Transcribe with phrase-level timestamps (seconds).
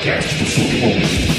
[0.00, 1.29] podcast do Submundo.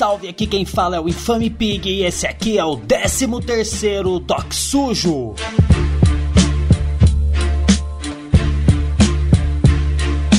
[0.00, 0.28] Salve!
[0.28, 4.50] Aqui quem fala é o Infame Pig e esse aqui é o 13 terceiro Doc
[4.50, 5.34] Sujo.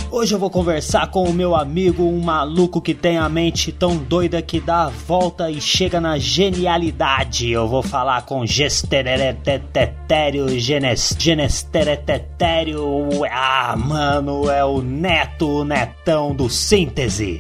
[0.10, 3.98] Hoje eu vou conversar com o meu amigo, um maluco que tem a mente tão
[3.98, 7.52] doida que dá a volta e chega na genialidade.
[7.52, 12.82] Eu vou falar com Gesteretetério, Genesteretetério.
[13.32, 17.40] Ah, mano, é o Neto, o Netão do Síntese.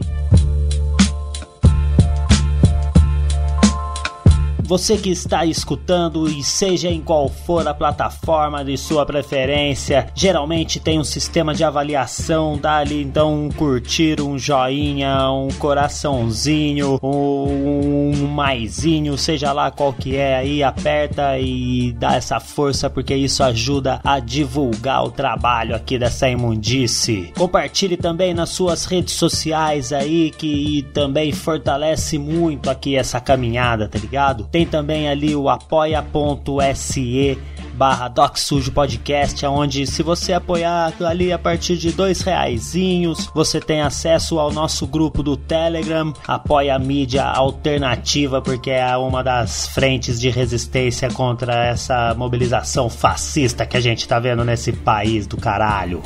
[4.71, 10.79] Você que está escutando e seja em qual for a plataforma de sua preferência, geralmente
[10.79, 18.13] tem um sistema de avaliação, dá ali então um curtir, um joinha, um coraçãozinho, um,
[18.13, 23.43] um maisinho, seja lá qual que é aí, aperta e dá essa força porque isso
[23.43, 27.33] ajuda a divulgar o trabalho aqui dessa imundice.
[27.37, 33.99] Compartilhe também nas suas redes sociais aí que também fortalece muito aqui essa caminhada, tá
[33.99, 34.45] ligado?
[34.45, 37.37] Tem tem também ali o apoia.se
[37.73, 43.59] barra Doc Sujo Podcast, onde se você apoiar ali a partir de dois reaisinhos, você
[43.59, 49.67] tem acesso ao nosso grupo do Telegram, apoia a mídia alternativa, porque é uma das
[49.67, 55.37] frentes de resistência contra essa mobilização fascista que a gente tá vendo nesse país do
[55.37, 56.03] caralho.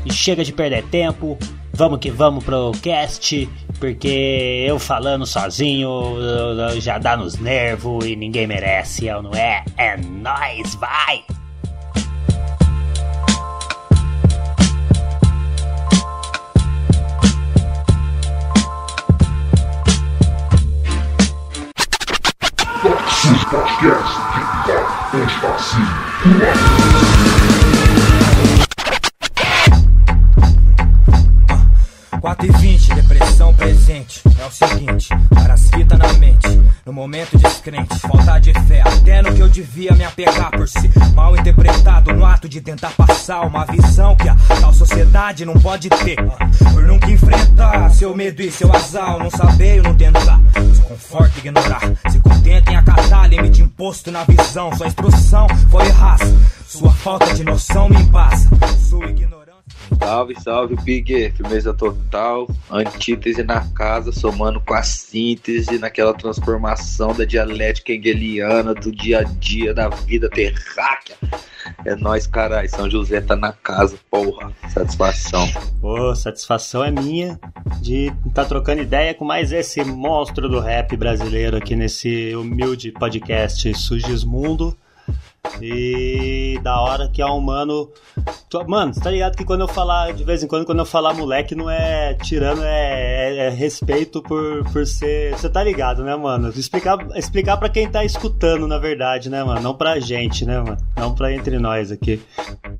[0.04, 1.38] E chega de perder tempo,
[1.72, 6.16] vamos que vamos pro cast porque eu falando sozinho
[6.80, 9.64] já dá nos nervos e ninguém merece, eu não é?
[9.76, 11.24] É nóis, vai!
[23.50, 24.18] Podcast,
[25.14, 26.48] onde
[32.20, 34.22] 4 e 20, depressão presente.
[34.38, 36.48] É o seguinte, várias fitas na mente.
[36.86, 38.82] No momento descrente, falta de fé.
[38.82, 40.90] Até no que eu devia me apegar por si.
[41.14, 45.90] Mal interpretado no ato de tentar passar uma visão que a tal sociedade não pode
[45.90, 46.16] ter.
[46.72, 49.18] Por nunca enfrentar seu medo e seu azar.
[49.18, 50.40] Não saber ou não tentar.
[50.54, 51.80] Se ignorar.
[52.10, 54.74] Se contenta em acatar limite imposto na visão.
[54.76, 56.36] Sua instrução foi raça.
[56.66, 58.48] Sua falta de noção me passa.
[58.88, 59.47] Sua ignorância.
[59.98, 61.30] Salve, salve, Big.
[61.32, 62.48] Firmeza total.
[62.70, 69.22] Antítese na casa, somando com a síntese naquela transformação da dialética hegeliana do dia a
[69.24, 71.16] dia da vida terráquea.
[71.84, 72.68] É nóis, caralho.
[72.68, 74.52] São José tá na casa, porra.
[74.68, 75.46] Satisfação.
[75.80, 77.38] Pô, satisfação é minha
[77.80, 82.92] de estar tá trocando ideia com mais esse monstro do rap brasileiro aqui nesse humilde
[82.92, 84.76] podcast Sugismundo.
[85.60, 87.90] E da hora que é um mano.
[88.66, 91.14] Mano, você tá ligado que quando eu falar, de vez em quando, quando eu falar
[91.14, 95.32] moleque, não é tirando, é, é, é respeito por, por ser.
[95.32, 96.48] Você tá ligado, né, mano?
[96.50, 99.60] Explicar, explicar pra quem tá escutando, na verdade, né, mano?
[99.60, 100.78] Não pra gente, né, mano?
[100.96, 102.20] Não pra entre nós aqui.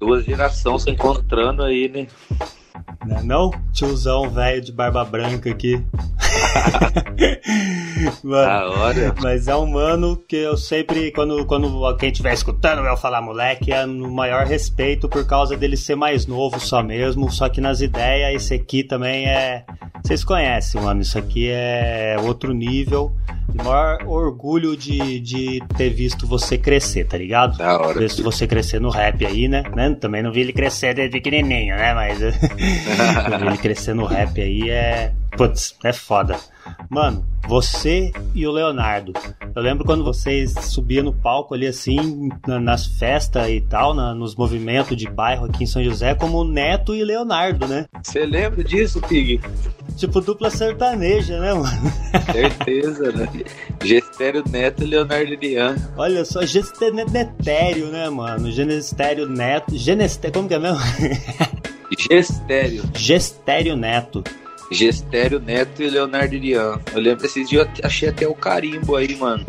[0.00, 2.06] Duas gerações se encontrando aí, né?
[3.08, 3.50] Não, é não?
[3.72, 5.76] Tiozão velho de barba branca aqui.
[8.22, 9.14] mano, da hora.
[9.22, 13.72] Mas é um mano que eu sempre, quando, quando quem estiver escutando eu falar moleque,
[13.72, 17.32] é no maior respeito por causa dele ser mais novo só mesmo.
[17.32, 19.64] Só que nas ideias, esse aqui também é.
[20.04, 21.00] Vocês conhecem, mano.
[21.00, 23.11] Isso aqui é outro nível.
[23.49, 27.56] O maior orgulho de, de ter visto você crescer, tá ligado?
[27.56, 27.99] Da hora.
[27.99, 29.62] Visto você crescer no rap aí, né?
[29.75, 29.97] né?
[29.99, 31.95] Também não vi ele crescer desde pequenininho, né?
[31.95, 32.21] Mas
[33.41, 35.12] ele crescer no rap aí é.
[35.38, 36.37] Putz, é foda.
[36.90, 39.12] Mano, você e o Leonardo.
[39.55, 44.12] Eu lembro quando vocês subiam no palco ali assim, na, nas festas e tal, na,
[44.17, 47.87] nos movimentos de bairro aqui em São José, como Neto e Leonardo, né?
[48.02, 49.40] Você lembra disso, Pig?
[49.96, 51.93] Tipo dupla sertaneja, né, mano?
[52.32, 53.29] Certeza, né?
[53.85, 55.76] Gestério Neto e Leonardo Lian.
[55.96, 57.06] Olha só, Gestério,
[57.93, 58.50] né, mano?
[58.50, 59.76] Genestério Neto.
[59.76, 60.81] Genestério, como que é mesmo?
[62.11, 62.82] Gestério.
[62.93, 64.25] Gestério Neto.
[64.70, 66.81] Gestério Neto e Leonardo Irian.
[66.93, 69.44] Eu lembro esses dias eu achei até o carimbo aí, mano.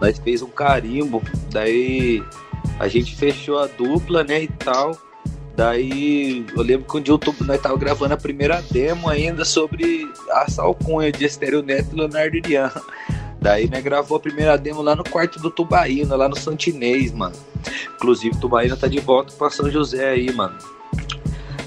[0.00, 2.22] Nós fez um carimbo, daí
[2.78, 4.96] a gente fechou a dupla, né, e tal.
[5.56, 10.08] Daí eu lembro que um dia eu nós tava gravando a primeira demo ainda sobre
[10.30, 12.70] a Salcunha de Estéreo Neto e Leonardo Irian.
[13.40, 17.36] Daí, né, gravou a primeira demo lá no quarto do Tubaína, lá no Santinês, mano.
[17.94, 20.58] Inclusive, o Tubaína tá de volta pra São José aí, mano.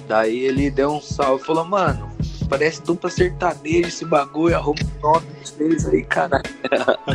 [0.07, 2.11] Daí ele deu um salve e falou, mano,
[2.51, 5.25] parece dupla sertaneja esse bagulho, arruma o nome
[5.57, 6.43] deles aí, caralho.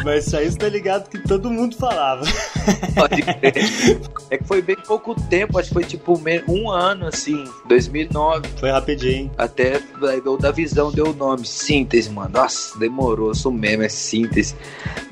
[0.02, 2.24] Mas isso aí você tá ligado que todo mundo falava.
[2.94, 4.00] Pode crer.
[4.30, 6.18] É que foi bem pouco tempo, acho que foi tipo
[6.48, 8.48] um ano, assim, 2009.
[8.58, 9.30] Foi rapidinho.
[9.36, 9.78] Até
[10.24, 12.30] o da visão deu o nome, síntese, mano.
[12.32, 14.56] Nossa, demorou, isso mesmo, é síntese.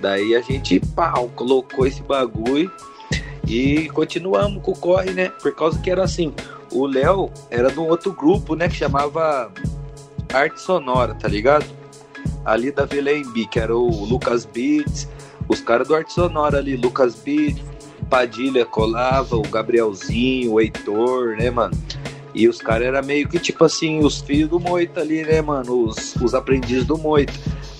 [0.00, 2.72] Daí a gente, pau, colocou esse bagulho
[3.46, 5.28] e continuamos com o corre, né?
[5.28, 6.32] Por causa que era assim,
[6.72, 8.70] o Léo era de um outro grupo, né?
[8.70, 9.52] Que chamava
[10.34, 11.64] arte sonora, tá ligado?
[12.44, 15.08] Ali da VLMB, que era o Lucas Beats,
[15.48, 17.62] os caras do arte sonora ali, Lucas Beats,
[18.08, 21.76] Padilha colava, o Gabrielzinho, o Heitor, né, mano?
[22.34, 25.84] E os caras eram meio que tipo assim, os filhos do Moita ali, né, mano?
[25.86, 27.32] Os, os aprendizes do Moita.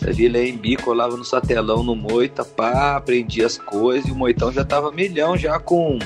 [0.03, 4.65] A VLMB colava no satelão no Moita, pá, aprendia as coisas, e o Moitão já
[4.65, 5.99] tava milhão já com,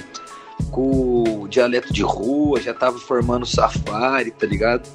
[0.70, 4.88] com o dialeto de rua, já tava formando safari, tá ligado?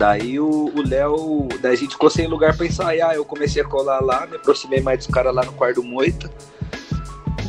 [0.00, 3.14] Daí o Léo, daí a gente ficou sem lugar pra ensaiar.
[3.14, 6.30] Eu comecei a colar lá, me aproximei mais dos caras lá no quarto Moita.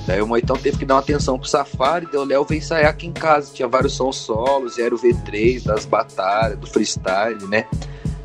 [0.06, 2.90] Daí o Moitão teve que dar uma atenção pro Safari, daí o Léo veio ensaiar
[2.90, 3.54] aqui em casa.
[3.54, 7.66] Tinha vários sons solos, era o V3, das batalhas, do freestyle, né?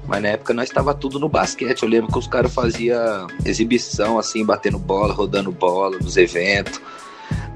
[0.09, 1.85] Mas na época nós estava tudo no basquete.
[1.85, 6.81] Eu lembro que os caras faziam exibição, assim, batendo bola, rodando bola nos eventos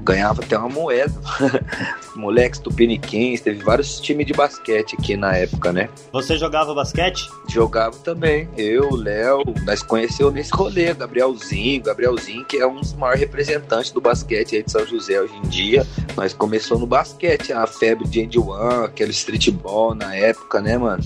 [0.03, 1.13] ganhava até uma moeda.
[2.15, 5.89] Moleques tupiniquins, teve vários times de basquete aqui na época, né?
[6.11, 7.29] Você jogava basquete?
[7.49, 8.49] Jogava também.
[8.57, 14.01] Eu, Léo, nós conhecemos nesse rolê, Gabrielzinho, Gabrielzinho, que é um dos maiores representantes do
[14.01, 15.85] basquete aí de São José hoje em dia.
[16.15, 21.03] Nós começou no basquete, a febre de Andy One, aquele streetball na época, né, mano?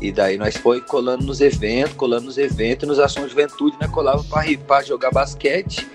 [0.00, 3.88] E daí nós foi colando nos eventos, colando nos eventos, nos ações de juventude, né?
[3.88, 5.86] Colava pra, pra jogar basquete.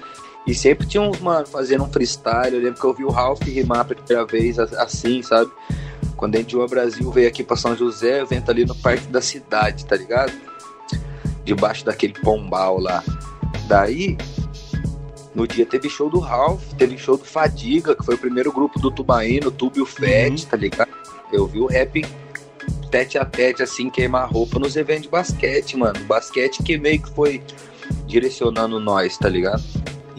[0.47, 2.55] E sempre tinha uns, mano, fazendo um freestyle.
[2.55, 5.51] Eu lembro que eu vi o Ralph rimar pela primeira vez assim, sabe?
[6.15, 9.21] Quando a gente o Brasil veio aqui pra São José, evento ali no Parque da
[9.21, 10.33] Cidade, tá ligado?
[11.43, 13.03] Debaixo daquele pombal lá.
[13.67, 14.17] Daí,
[15.33, 18.79] no dia teve show do Ralph, teve show do Fadiga, que foi o primeiro grupo
[18.79, 20.49] do Tubaíno, Tubo e o Fett, uhum.
[20.49, 20.89] tá ligado?
[21.31, 22.03] Eu vi o rap
[22.89, 26.03] tete a tete, assim, queimar roupa nos eventos de basquete, mano.
[26.05, 27.41] Basquete que meio que foi
[28.05, 29.63] direcionando nós, tá ligado?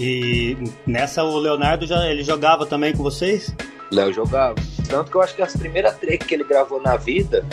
[0.03, 3.55] E nessa o Leonardo já ele jogava também com vocês?
[3.93, 4.55] Léo jogava.
[4.89, 7.45] Tanto que eu acho que as primeiras track que ele gravou na vida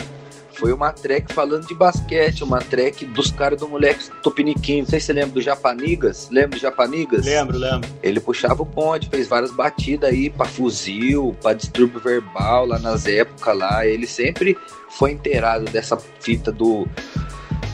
[0.54, 4.80] foi uma track falando de basquete, uma track dos caras do moleque Tupiniquim.
[4.80, 6.30] Não sei se você lembra do Japanigas.
[6.30, 7.26] Lembra do Japanigas?
[7.26, 7.88] Lembro, lembro.
[8.02, 13.06] Ele puxava o bonde, fez várias batidas aí pra fuzil, pra distúrbio verbal lá nas
[13.06, 13.86] épocas lá.
[13.86, 14.56] Ele sempre
[14.88, 16.88] foi inteirado dessa fita do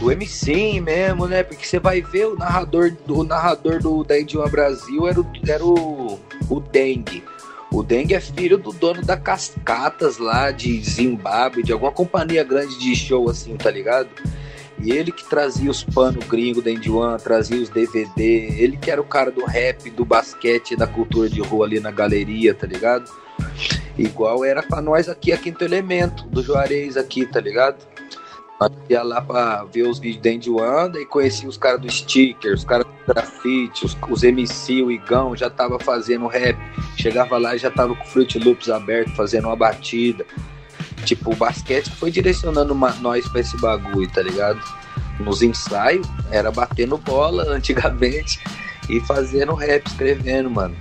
[0.05, 1.43] do MC mesmo, né?
[1.43, 5.65] Porque você vai ver o narrador, o narrador do da Indiana Brasil era o, era
[5.65, 6.21] o,
[6.51, 7.25] o Dengue.
[7.73, 12.79] O Dengue é filho do dono da Cascatas lá de Zimbábue, de alguma companhia grande
[12.79, 14.11] de show assim, tá ligado?
[14.79, 18.23] E ele que trazia os pano gringo da Indiana, trazia os DVD,
[18.59, 21.91] ele que era o cara do rap, do basquete, da cultura de rua ali na
[21.91, 23.11] galeria, tá ligado?
[23.97, 27.94] Igual era pra nós aqui, a Quinto Elemento, do Juarez aqui, tá ligado?
[28.89, 32.55] Ia lá pra ver os vídeos da Andy Wanda e conhecia os caras do sticker,
[32.55, 36.57] os caras do grafite, os, os MC, o Igão já tava fazendo rap.
[36.97, 40.25] Chegava lá e já tava com o Fruit Loops aberto, fazendo uma batida.
[41.05, 44.61] Tipo, o basquete foi direcionando uma, nós pra esse bagulho, tá ligado?
[45.19, 48.41] nos ensaios, era batendo bola antigamente
[48.89, 50.77] e fazendo rap, escrevendo, mano.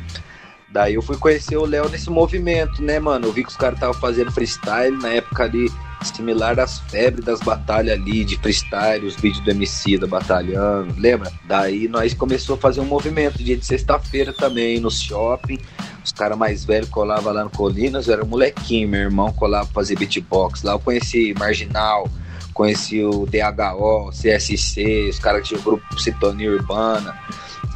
[0.70, 3.28] Daí eu fui conhecer o Léo nesse movimento, né, mano?
[3.28, 5.72] Eu vi que os caras estavam fazendo freestyle na época ali,
[6.08, 11.32] similar às febres das batalhas ali de freestyle, os vídeos do MC da batalhando, lembra?
[11.46, 15.60] Daí nós começou a fazer um movimento dia de sexta-feira também no shopping.
[16.04, 19.66] Os caras mais velhos colavam lá no Colinas, eu era um molequinho, meu irmão colava
[19.66, 20.64] pra fazer beatbox.
[20.64, 22.10] Lá eu conheci Marginal,
[22.54, 27.18] conheci o DHO, CSC, os caras que tinham o grupo Sintonia Urbana,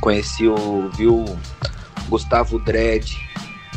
[0.01, 1.25] conheci o, viu,
[2.09, 3.17] Gustavo Dredd,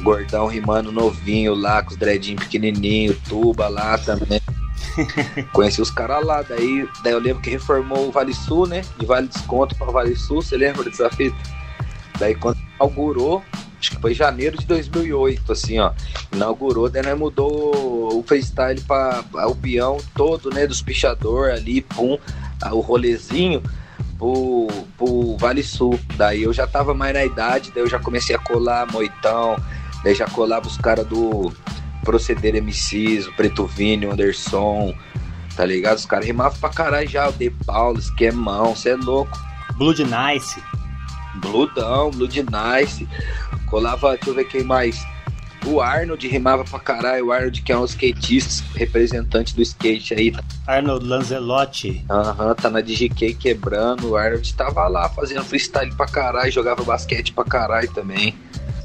[0.01, 4.41] gordão rimando novinho lá, com os dreadinhos pequenininho, tuba lá também.
[5.53, 8.83] Conheci os caras lá, daí, daí eu lembro que reformou o Vale Sul, né?
[8.99, 11.37] De Vale Desconto para Vale Sul, você lembra dessa fita?
[12.19, 13.43] Daí quando inaugurou,
[13.79, 15.93] acho que foi janeiro de 2008, assim, ó.
[16.33, 20.67] Inaugurou, daí nós mudou o freestyle para o peão todo, né?
[20.67, 22.19] Dos pichador ali, pum,
[22.73, 23.63] o rolezinho
[24.19, 25.99] pro, pro Vale Sul.
[26.17, 29.57] Daí eu já tava mais na idade, daí eu já comecei a colar Moitão,
[30.03, 31.53] daí já colava os caras do
[32.05, 34.95] Proceder MCs, o Preto Vini, o Anderson,
[35.57, 35.99] tá ligado?
[35.99, 39.39] Os caras rimavam pra caralho já, o De Paulo, Esquemão, cê é louco.
[39.77, 40.63] Blood Nice.
[41.37, 43.09] Bloodão, Blood Nice.
[43.67, 45.05] Colava, deixa eu ver quem mais.
[45.67, 47.27] O Arnold rimava pra caralho.
[47.27, 50.33] O Arnold, que é um skatista, representante do skate aí.
[50.67, 52.05] Arnold Lanzelotti.
[52.11, 54.11] Aham, uhum, tá na DGK quebrando.
[54.11, 58.35] O Arnold tava lá fazendo freestyle pra caralho, jogava basquete pra caralho também.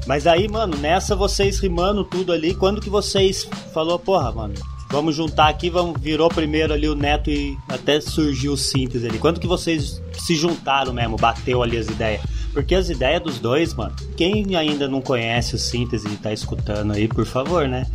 [0.06, 4.54] Mas aí, mano, nessa vocês rimando tudo ali, quando que vocês falou, porra, mano,
[4.88, 9.18] vamos juntar aqui, vamos, virou primeiro ali o Neto e até surgiu o síntese ali.
[9.18, 12.22] Quando que vocês se juntaram mesmo, bateu ali as ideias?
[12.52, 16.92] Porque as ideias dos dois, mano, quem ainda não conhece o síntese e tá escutando
[16.92, 17.86] aí, por favor, né?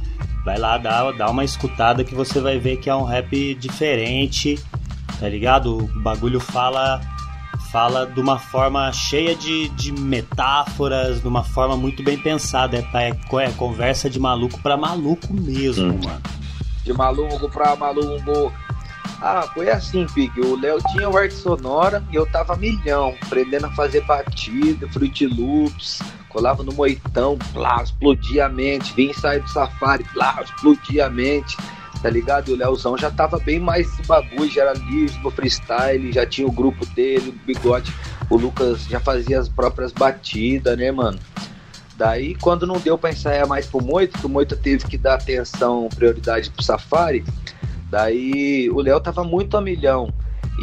[0.43, 4.59] Vai lá, dá, dá uma escutada que você vai ver que é um rap diferente,
[5.19, 5.77] tá ligado?
[5.77, 6.99] O bagulho fala
[7.71, 12.77] fala de uma forma cheia de, de metáforas, de uma forma muito bem pensada.
[12.77, 15.99] É, é, é conversa de maluco para maluco mesmo, hum.
[16.03, 16.21] mano.
[16.83, 18.51] De maluco pra maluco.
[19.21, 20.41] Ah, foi assim, Pig.
[20.41, 25.27] O Léo tinha o arte sonora e eu tava milhão, aprendendo a fazer batida, Fruit
[25.27, 31.09] Loops, colava no moitão, plá, explodia a mente, vinha sair do safari, plá, explodia a
[31.09, 31.55] mente,
[32.01, 32.49] tá ligado?
[32.49, 36.51] O Léozão já tava bem mais bagulho, já era livre no freestyle, já tinha o
[36.51, 37.93] grupo dele, o bigode,
[38.29, 41.19] o Lucas já fazia as próprias batidas, né, mano?
[41.97, 45.15] Daí, quando não deu pra ensaiar mais pro Moita, que o Moita teve que dar
[45.15, 47.23] atenção, prioridade pro Safari,
[47.91, 50.11] Daí o Léo tava muito a milhão.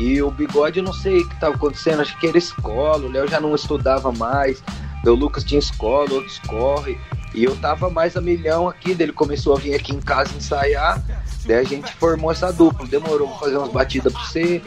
[0.01, 3.29] E o bigode, não sei o que tava acontecendo, acho que era escola, o Léo
[3.29, 4.63] já não estudava mais,
[5.05, 6.99] o Lucas tinha escola, outros corre.
[7.35, 10.35] E eu tava mais a milhão aqui, daí ele começou a vir aqui em casa
[10.37, 11.03] ensaiar.
[11.45, 12.87] Daí a gente formou essa dupla.
[12.87, 14.63] Demorou, vou fazer umas batidas pra você.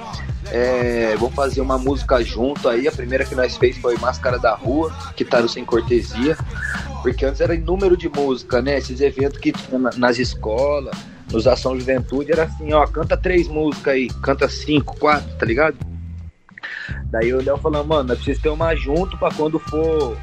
[0.52, 2.88] É, vamos fazer uma música junto aí.
[2.88, 6.38] A primeira que nós fez foi Máscara da Rua, que tá no Sem Cortesia.
[7.02, 8.78] Porque antes era número de música, né?
[8.78, 10.96] Esses eventos que tinha nas escolas
[11.32, 15.78] nos Ação Juventude era assim, ó, canta três músicas aí, canta cinco, quatro, tá ligado?
[17.06, 20.18] Daí o Léo falou, mano, nós precisamos ter uma junto pra quando for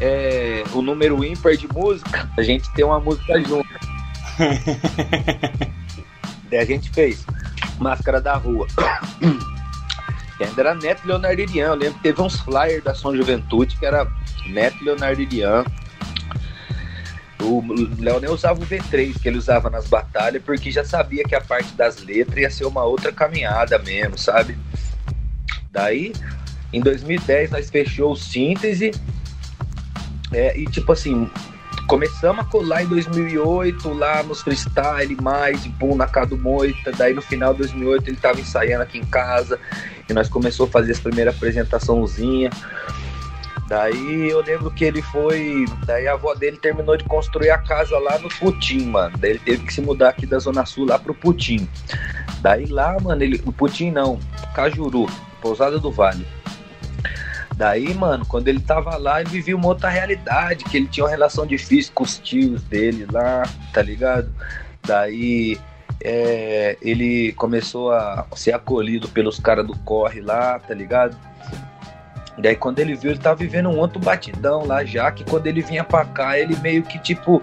[0.00, 3.68] é, o número ímpar de música, a gente ter uma música junto.
[6.50, 7.26] Daí a gente fez
[7.78, 8.66] Máscara da Rua.
[10.40, 11.66] E ainda era Neto Leonardo Irian.
[11.66, 14.10] Eu lembro que teve uns flyers da Ação Juventude que era
[14.46, 15.64] Neto Leonardo Irian,
[17.40, 17.62] o
[17.98, 21.40] Léo nem usava o V3 que ele usava nas batalhas, porque já sabia que a
[21.40, 24.58] parte das letras ia ser uma outra caminhada mesmo, sabe?
[25.70, 26.12] Daí,
[26.72, 28.90] em 2010, nós fechou o síntese.
[30.32, 31.30] É, e tipo assim,
[31.86, 36.92] começamos a colar em 2008, lá nos freestyle, mais, pum, na casa do Moita.
[36.92, 39.58] Daí no final de 2008 ele tava ensaiando aqui em casa.
[40.08, 42.50] E nós começamos a fazer as primeiras apresentaçãozinha.
[43.68, 45.66] Daí eu lembro que ele foi.
[45.84, 49.16] Daí a avó dele terminou de construir a casa lá no Putim, mano.
[49.18, 51.68] Daí ele teve que se mudar aqui da Zona Sul lá pro Putim.
[52.40, 53.42] Daí lá, mano, ele.
[53.44, 54.18] O Putim não,
[54.54, 55.06] Cajuru,
[55.42, 56.26] Pousada do Vale.
[57.58, 61.10] Daí, mano, quando ele tava lá, ele vivia uma outra realidade, que ele tinha uma
[61.10, 64.32] relação difícil com os tios dele lá, tá ligado?
[64.86, 65.58] Daí
[66.00, 71.16] é, ele começou a ser acolhido pelos caras do corre lá, tá ligado?
[72.38, 75.60] Daí quando ele viu, ele tava vivendo um outro batidão lá já, que quando ele
[75.60, 77.42] vinha pra cá, ele meio que tipo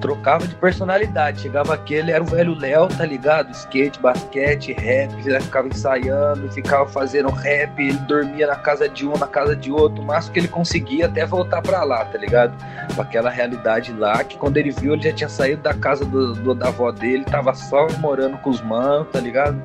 [0.00, 1.40] trocava de personalidade.
[1.40, 3.50] Chegava aqui, ele era o velho Léo, tá ligado?
[3.52, 9.16] Skate, basquete, rap, ele ficava ensaiando, ficava fazendo rap, ele dormia na casa de um,
[9.16, 12.54] na casa de outro, o máximo que ele conseguia até voltar pra lá, tá ligado?
[12.94, 16.34] Com aquela realidade lá, que quando ele viu, ele já tinha saído da casa do,
[16.34, 19.60] do da avó dele, tava só morando com os manos, tá ligado?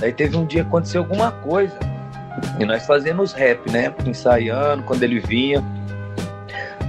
[0.00, 1.76] Daí teve um dia que aconteceu alguma coisa.
[2.58, 3.92] E nós fazendo os rap, né?
[4.06, 5.62] Ensaiando, quando ele vinha.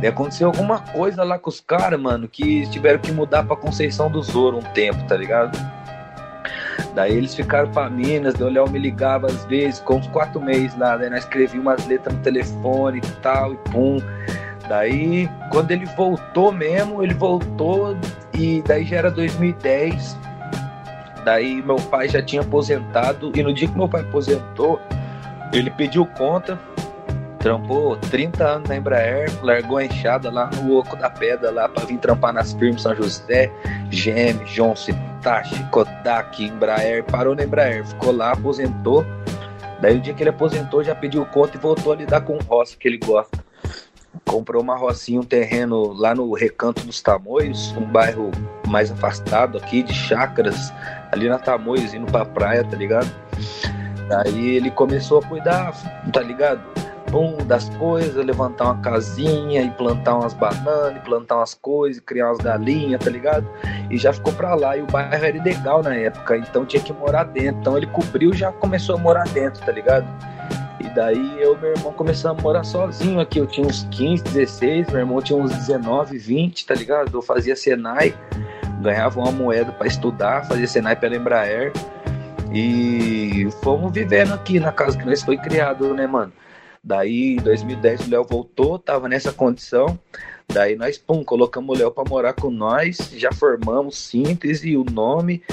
[0.02, 4.10] Daí aconteceu alguma coisa lá com os caras, mano, que tiveram que mudar pra Conceição
[4.10, 5.56] do Zoro um tempo, tá ligado?
[6.96, 10.76] Daí eles ficaram pra Minas, o Léo me ligava às vezes, com uns quatro meses
[10.76, 14.00] lá, daí nós escrevi umas letras no telefone e tal, e pum.
[14.68, 17.96] Daí, quando ele voltou mesmo, ele voltou
[18.34, 20.18] e daí já era 2010.
[21.24, 24.82] Daí meu pai já tinha aposentado e no dia que meu pai aposentou,
[25.54, 26.58] ele pediu conta,
[27.42, 31.86] trampou 30 anos na Embraer, largou a enxada lá no Oco da Pedra lá para
[31.86, 33.52] vir trampar nas firmas São José,
[33.90, 39.06] GM, Johnson, Hitachi, Kodak, Embraer, parou na Embraer, ficou lá, aposentou.
[39.82, 42.78] Daí o dia que ele aposentou já pediu conta e voltou a lidar com roça
[42.78, 43.42] que ele gosta
[44.26, 48.32] comprou uma rocinha, um terreno lá no Recanto dos Tamoios, um bairro
[48.68, 50.72] mais afastado aqui de chácaras,
[51.12, 53.10] ali na Tamoios, indo pra praia, tá ligado?
[54.08, 55.74] Daí ele começou a cuidar,
[56.12, 56.62] tá ligado?
[57.12, 62.38] Bom, das coisas, levantar uma casinha e plantar umas bananas, plantar umas coisas, criar umas
[62.38, 63.46] galinhas, tá ligado?
[63.90, 64.78] E já ficou pra lá.
[64.78, 67.60] E o bairro era legal na época, então tinha que morar dentro.
[67.60, 70.08] Então ele cobriu já começou a morar dentro, tá ligado?
[70.80, 73.40] E daí eu e meu irmão começamos a morar sozinho aqui.
[73.40, 77.14] Eu tinha uns 15, 16, meu irmão tinha uns 19, 20, tá ligado?
[77.14, 78.16] Eu fazia Senai,
[78.82, 81.74] ganhava uma moeda para estudar, fazia Senai pela Embraer.
[82.54, 86.32] E fomos vivendo aqui na casa que nós foi criado, né, mano?
[86.84, 90.00] Daí, em 2010, o Léo voltou, tava nessa condição.
[90.52, 95.44] Daí nós, pum, colocamos o Léo pra morar com nós, já formamos síntese, o nome,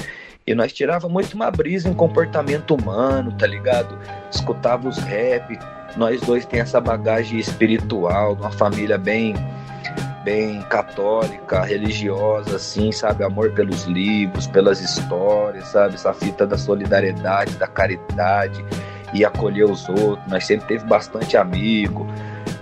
[0.45, 3.95] e nós tirava muito uma brisa em comportamento humano, tá ligado?
[4.31, 5.57] Escutava os rap.
[5.95, 9.35] Nós dois tem essa bagagem espiritual, uma família bem
[10.23, 13.23] bem católica, religiosa, assim, sabe?
[13.23, 15.93] Amor pelos livros, pelas histórias, sabe?
[15.93, 18.65] Essa fita da solidariedade, da caridade
[19.13, 20.27] e acolher os outros.
[20.27, 22.07] Nós sempre teve bastante amigo,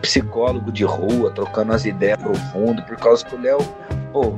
[0.01, 3.60] psicólogo de rua, trocando as ideias profundas, por causa que o Léo,
[4.12, 4.34] pô,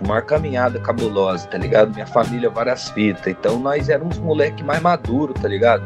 [0.00, 1.92] uma caminhada cabulosa, tá ligado?
[1.92, 3.26] Minha família, várias fitas.
[3.26, 5.84] Então nós éramos moleque mais maduro, tá ligado?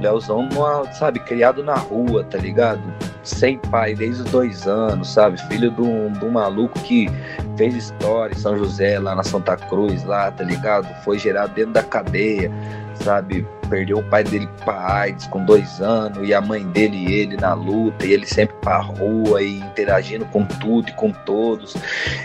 [0.00, 2.82] Leozão, numa, sabe, criado na rua, tá ligado?
[3.22, 5.40] Sem pai desde os dois anos, sabe?
[5.48, 7.08] Filho de um, de um maluco que
[7.56, 10.86] fez história em São José, lá na Santa Cruz, lá, tá ligado?
[11.02, 12.50] Foi gerado dentro da cadeia,
[12.96, 13.46] sabe?
[13.64, 17.36] perdeu o pai dele para AIDS com dois anos, e a mãe dele e ele
[17.36, 21.74] na luta, e ele sempre pra rua e interagindo com tudo e com todos.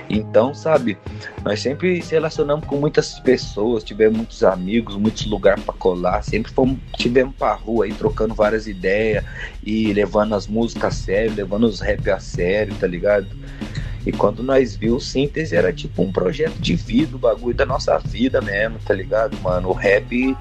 [0.09, 0.97] Então, sabe,
[1.43, 6.51] nós sempre se relacionamos com muitas pessoas, tivemos muitos amigos, muitos lugares para colar, sempre
[6.51, 9.23] fomos, tivemos pra rua aí trocando várias ideias
[9.63, 13.27] e levando as músicas a sério, levando os rap a sério, tá ligado?
[14.05, 17.65] E quando nós viu o síntese era tipo um projeto de vida, o bagulho da
[17.65, 19.69] nossa vida mesmo, tá ligado, mano?
[19.69, 20.35] O rap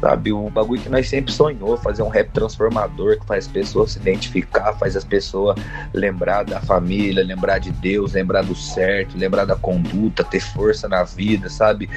[0.00, 3.92] Sabe, o bagulho que nós sempre sonhou, fazer um rap transformador que faz as pessoas
[3.92, 5.58] se identificar, faz as pessoas
[5.92, 11.02] lembrar da família, lembrar de Deus, lembrar do certo, lembrar da conduta, ter força na
[11.02, 11.90] vida, sabe?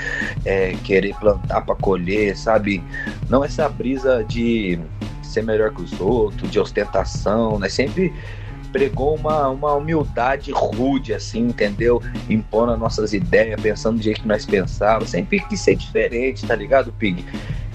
[0.44, 2.84] É, querer plantar para colher, sabe?
[3.30, 4.80] Não essa brisa de
[5.22, 7.70] ser melhor que os outros, de ostentação, né?
[7.70, 8.12] Sempre
[8.72, 12.02] pregou uma, uma humildade rude, assim, entendeu?
[12.30, 15.10] Impondo as nossas ideias, pensando do jeito que nós pensávamos.
[15.10, 17.26] Sempre quis ser diferente, tá ligado, Pig?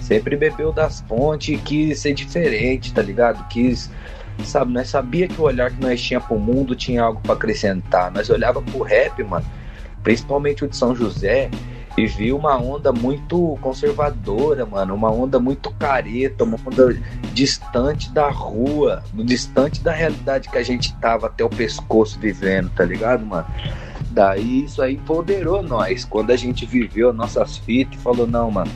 [0.01, 3.47] Sempre bebeu das fontes e quis ser diferente, tá ligado?
[3.49, 3.91] Quis,
[4.45, 8.11] sabe, nós sabia que o olhar que nós tinha pro mundo tinha algo para acrescentar.
[8.11, 9.47] Nós olhava pro rap, mano,
[10.03, 11.51] principalmente o de São José,
[11.97, 16.95] e vi uma onda muito conservadora, mano, uma onda muito careta, uma onda
[17.33, 22.85] distante da rua, distante da realidade que a gente tava até o pescoço vivendo, tá
[22.85, 23.47] ligado, mano?
[24.11, 28.71] Daí isso aí empoderou nós, quando a gente viveu nossas fitas e falou, não, mano,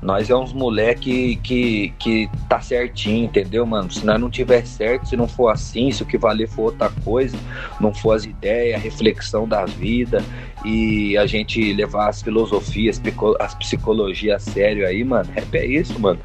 [0.00, 3.90] nós é uns moleque que, que tá certinho, entendeu, mano?
[3.90, 6.88] Se nós não tiver certo, se não for assim, se o que valer for outra
[7.04, 7.36] coisa,
[7.80, 10.22] não for as ideias, a reflexão da vida
[10.64, 13.00] e a gente levar as filosofias,
[13.40, 16.20] as psicologias a sério aí, mano, rap é isso, mano.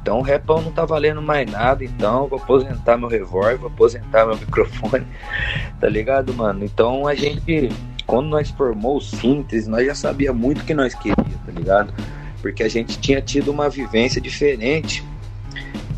[0.00, 4.26] Então o rapão não tá valendo mais nada, então vou aposentar meu revólver, vou aposentar
[4.26, 5.06] meu microfone,
[5.80, 6.64] tá ligado, mano?
[6.64, 7.68] Então a gente,
[8.04, 11.94] quando nós formou o síntese, nós já sabia muito o que nós queríamos, tá ligado?
[12.42, 15.02] Porque a gente tinha tido uma vivência diferente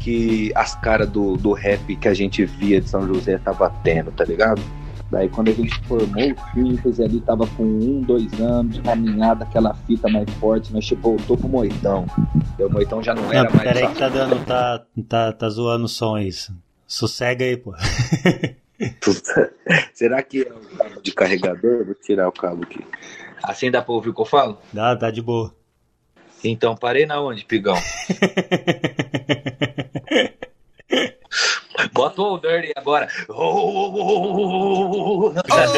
[0.01, 4.13] que as caras do, do rap que a gente via de São José tava tendo,
[4.13, 4.63] tá ligado?
[5.11, 9.73] Daí quando a gente formou o Simples ali, tava com um, dois anos caminhada, aquela
[9.87, 12.07] fita mais forte, nós tipo, voltou pro Moitão.
[12.59, 13.73] E o Moitão já não era não, mais.
[13.73, 16.55] Peraí que tá dando, tá, tá, tá zoando o som isso.
[16.87, 17.73] Sossega aí, pô.
[19.95, 21.85] Será que é o cabo de carregador?
[21.87, 22.85] Vou tirar o cabo aqui.
[23.43, 24.59] Assim dá pra ouvir o que eu falo?
[24.73, 25.55] Dá, tá de boa.
[26.45, 27.75] Então, parei na onde, Pigão?
[31.93, 33.09] Bota o Dirty agora.
[33.31, 35.73] Oh, Mano,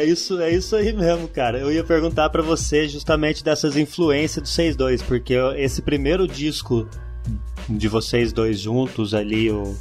[0.00, 1.58] é isso, é isso aí mesmo, cara.
[1.58, 6.88] Eu ia perguntar para você justamente dessas influências do 6-2, porque esse primeiro disco
[7.68, 9.76] de vocês dois juntos ali, o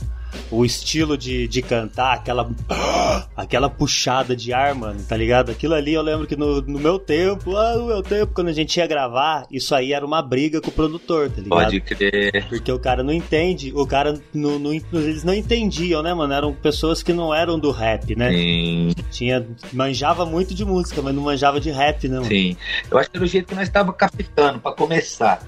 [0.51, 2.49] o estilo de, de cantar, aquela,
[3.35, 5.51] aquela puxada de ar, mano, tá ligado?
[5.51, 8.53] Aquilo ali eu lembro que no, no meu tempo, ah, no meu tempo, quando a
[8.53, 11.49] gente ia gravar, isso aí era uma briga com o produtor, tá ligado?
[11.49, 12.47] Pode crer.
[12.49, 16.33] Porque o cara não entende, o cara, no, eles não entendiam, né, mano?
[16.33, 18.31] Eram pessoas que não eram do rap, né?
[18.31, 18.91] Sim.
[19.12, 22.27] Tinha, manjava muito de música, mas não manjava de rap, né, mano?
[22.27, 22.57] Sim.
[22.89, 25.41] Eu acho que era o jeito que nós tava captando, pra começar.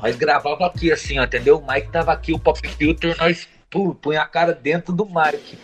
[0.00, 1.58] Nós gravava aqui, assim, ó, entendeu?
[1.58, 3.48] O Mike tava aqui, o Pop Filter, nós
[4.00, 5.58] põe a cara dentro do Mike.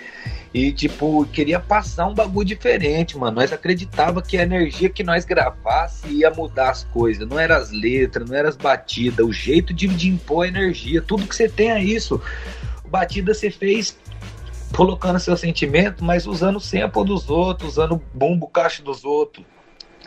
[0.52, 3.36] E, tipo, queria passar um bagulho diferente, mano.
[3.36, 7.28] Nós acreditava que a energia que nós gravasse ia mudar as coisas.
[7.28, 11.02] Não era as letras, não era as batidas, o jeito de, de impor a energia.
[11.02, 12.20] Tudo que você tem é isso.
[12.86, 13.98] Batida você fez
[14.74, 19.44] colocando seu sentimento, mas usando o sample dos outros, usando bumbo caixa dos outros.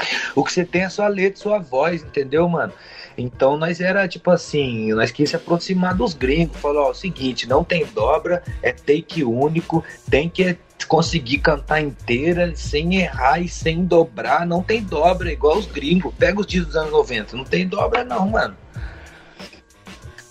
[0.36, 2.74] O que você tem é sua letra, sua voz, entendeu, mano?
[3.18, 7.48] Então nós era tipo assim, nós quis se aproximar dos gringos, falou, ó, o seguinte,
[7.48, 13.86] não tem dobra, é take único, tem que conseguir cantar inteira sem errar e sem
[13.86, 16.14] dobrar, não tem dobra, igual os gringos.
[16.18, 18.58] Pega os dias dos anos 90, não tem dobra não, mano.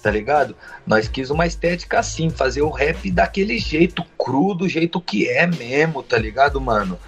[0.03, 0.57] Tá ligado?
[0.87, 5.47] Nós quis uma estética assim, fazer o rap daquele jeito, cru, do jeito que é
[5.47, 6.99] mesmo, tá ligado, mano?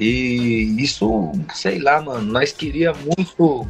[0.00, 3.68] E isso, sei lá, mano, nós queria muito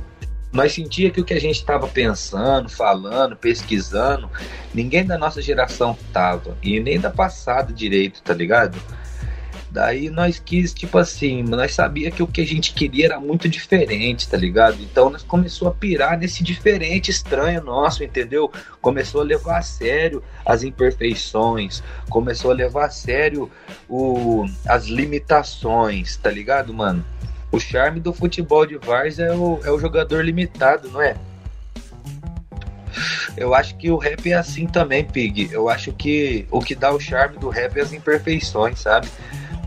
[0.53, 4.29] nós sentia que o que a gente estava pensando, falando, pesquisando,
[4.75, 8.81] ninguém da nossa geração tava e nem da passada direito, tá ligado?
[9.71, 13.49] Daí nós quis, tipo assim, nós sabia que o que a gente queria era muito
[13.49, 14.83] diferente, tá ligado?
[14.83, 18.51] Então nós começou a pirar nesse diferente estranho nosso, entendeu?
[18.81, 23.49] Começou a levar a sério as imperfeições, começou a levar a sério
[23.89, 27.05] o, as limitações, tá ligado, mano?
[27.53, 31.17] O charme do futebol de Vars é o, é o jogador limitado, não é?
[33.37, 35.49] Eu acho que o rap é assim também, Pig.
[35.53, 39.09] Eu acho que o que dá o charme do rap é as imperfeições, sabe?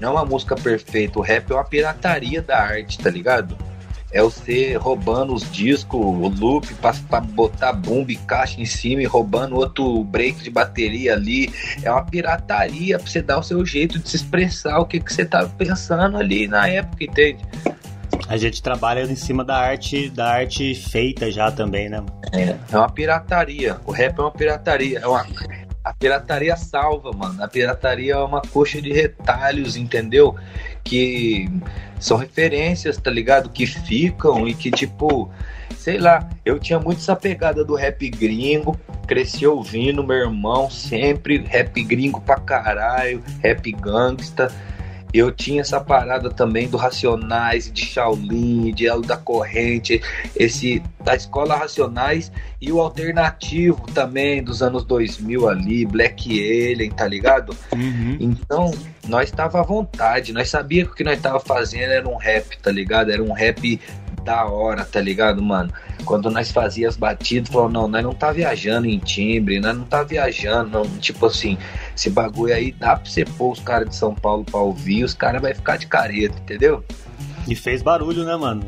[0.03, 1.17] Não é uma música perfeita.
[1.17, 3.57] O rap é uma pirataria da arte, tá ligado?
[4.11, 9.01] É você roubando os discos, o loop, pra, pra botar bomba e caixa em cima
[9.01, 11.49] e roubando outro break de bateria ali.
[11.81, 15.11] É uma pirataria pra você dar o seu jeito de se expressar o que, que
[15.11, 17.39] você tá pensando ali na época, entende?
[18.27, 22.03] A gente trabalha em cima da arte, da arte feita já também, né?
[22.33, 23.77] É, é uma pirataria.
[23.85, 24.99] O rap é uma pirataria.
[24.99, 25.25] É uma,
[25.83, 27.43] a pirataria salva, mano.
[27.43, 30.35] A pirataria é uma coxa de retalhos, entendeu?
[30.83, 31.49] Que
[31.99, 33.49] são referências, tá ligado?
[33.49, 35.29] Que ficam e que, tipo,
[35.77, 41.37] sei lá, eu tinha muito essa pegada do rap gringo, cresci ouvindo meu irmão sempre,
[41.37, 44.49] rap gringo pra caralho, rap gangsta
[45.13, 50.01] eu tinha essa parada também do Racionais, de Shaolin, de Elo da Corrente,
[50.35, 57.07] esse da escola Racionais e o alternativo também dos anos 2000 ali, Black Alien, tá
[57.07, 57.55] ligado?
[57.73, 58.17] Uhum.
[58.19, 58.71] Então,
[59.07, 62.57] nós tava à vontade, nós sabia que o que nós tava fazendo era um rap,
[62.57, 63.11] tá ligado?
[63.11, 63.79] Era um rap
[64.23, 65.71] da hora, tá ligado, mano?
[66.05, 69.85] Quando nós fazia as batidas, falou, não, nós não tá viajando em timbre, nós não
[69.85, 71.57] tá viajando, não, tipo assim,
[71.95, 75.13] esse bagulho aí dá pra você pôr os caras de São Paulo pra ouvir, os
[75.13, 76.83] caras vai ficar de careta, entendeu?
[77.47, 78.67] E fez barulho, né, mano?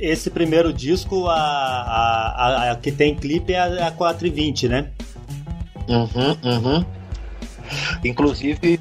[0.00, 4.68] Esse primeiro disco, a, a, a, a que tem clipe é a, é a 420,
[4.68, 4.90] né?
[5.88, 6.84] Uhum, uhum.
[8.04, 8.80] Inclusive,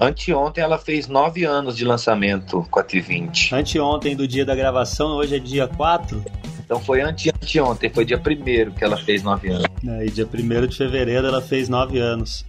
[0.00, 3.54] Anteontem ela fez nove anos de lançamento 420.
[3.54, 6.24] Anteontem do dia da gravação, hoje é dia 4?
[6.64, 9.66] Então foi ante anteontem, foi dia 1 que ela fez nove anos.
[9.86, 12.46] É, e dia 1 de fevereiro ela fez nove anos.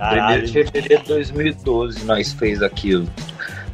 [0.00, 3.06] 1 de fevereiro de 2012 nós fez aquilo.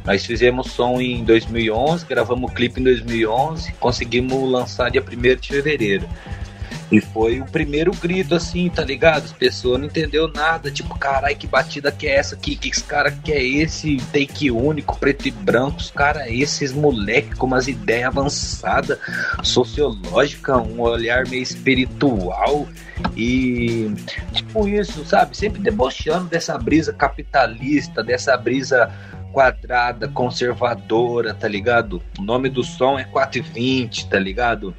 [0.03, 5.47] Nós fizemos som em 2011, gravamos o clipe em 2011, conseguimos lançar dia 1 de
[5.47, 6.05] fevereiro.
[6.91, 9.23] E foi o primeiro grito, assim, tá ligado?
[9.23, 10.69] As pessoas não entendeu nada.
[10.69, 12.55] Tipo, carai, que batida que é essa aqui?
[12.55, 13.95] Que esse cara que é esse?
[14.11, 15.77] Take único, preto e branco.
[15.77, 18.99] Os caras, esses moleque com umas ideias avançadas,
[19.41, 22.67] sociológica, um olhar meio espiritual.
[23.15, 23.89] E,
[24.33, 25.37] tipo, isso, sabe?
[25.37, 28.91] Sempre debochando dessa brisa capitalista, dessa brisa
[29.31, 32.01] quadrada, conservadora, tá ligado?
[32.19, 34.75] O nome do som é 420, tá ligado?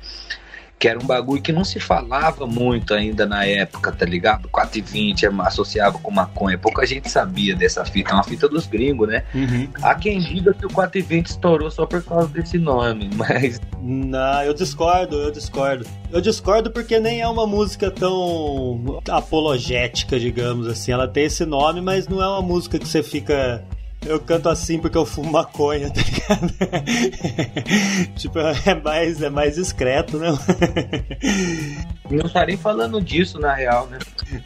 [0.83, 4.49] Que era um bagulho que não se falava muito ainda na época, tá ligado?
[4.49, 9.23] 420 associava com maconha, pouca gente sabia dessa fita, é uma fita dos gringos, né?
[9.33, 9.69] Uhum.
[9.81, 13.61] Há quem diga que o 420 estourou só por causa desse nome, mas.
[13.81, 15.87] Não, eu discordo, eu discordo.
[16.11, 20.91] Eu discordo porque nem é uma música tão apologética, digamos assim.
[20.91, 23.65] Ela tem esse nome, mas não é uma música que você fica
[24.07, 26.53] eu canto assim porque eu fumo maconha, tá ligado?
[28.17, 30.29] tipo, é mais, é mais discreto, né?
[32.11, 33.99] Não estarei falando disso, na real, né?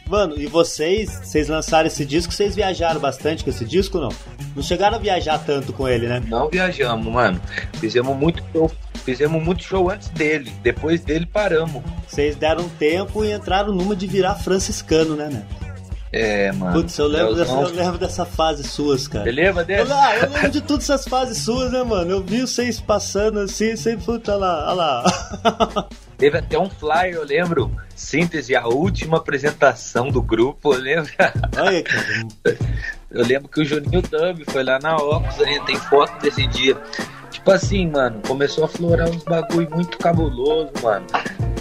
[0.08, 4.10] Mano, e vocês, vocês lançaram esse disco, vocês viajaram bastante com esse disco, não?
[4.54, 6.22] Não chegaram a viajar tanto com ele, né?
[6.26, 7.40] Não viajamos, mano.
[7.74, 8.70] Fizemos muito show,
[9.04, 10.52] fizemos muito show antes dele.
[10.62, 11.82] Depois dele paramos.
[12.06, 15.65] Vocês deram tempo e entraram numa de virar franciscano, né, né?
[16.12, 16.72] É, mano.
[16.72, 19.24] Putz, eu lembro, dessa, eu lembro dessa fase suas, cara.
[19.24, 19.92] Você lembra dessa?
[19.92, 22.10] Eu, ah, eu lembro de todas essas fases suas, né, mano?
[22.10, 25.88] Eu vi vocês passando assim, sempre, puta, lá, olha lá.
[26.16, 27.70] Teve até um flyer, eu lembro.
[27.94, 31.10] Síntese, a última apresentação do grupo, eu lembro.
[31.58, 32.06] Olha, cara.
[33.10, 36.46] Eu lembro que o Juninho Dub foi lá na Ocus, a gente tem foto desse
[36.46, 36.76] dia.
[37.30, 41.06] Tipo assim, mano, começou a florar uns bagulho muito cabuloso, mano.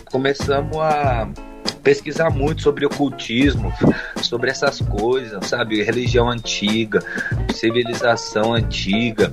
[0.06, 1.28] Começamos a
[1.86, 3.72] pesquisar muito sobre ocultismo,
[4.20, 5.84] sobre essas coisas, sabe?
[5.84, 7.00] Religião antiga,
[7.54, 9.32] civilização antiga.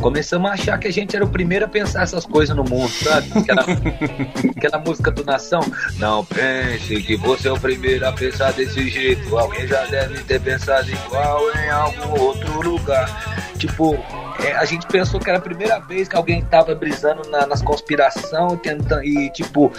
[0.00, 2.88] Começamos a achar que a gente era o primeiro a pensar essas coisas no mundo,
[2.88, 3.30] sabe?
[3.38, 3.66] Aquela,
[4.56, 5.60] aquela música do Nação.
[5.98, 9.36] Não pense que você é o primeiro a pensar desse jeito.
[9.36, 13.52] Alguém já deve ter pensado igual em algum outro lugar.
[13.58, 13.94] Tipo,
[14.38, 17.62] é, a gente pensou que era a primeira vez que alguém tava brisando na, nas
[17.62, 19.72] conspirações tentando, e, tipo,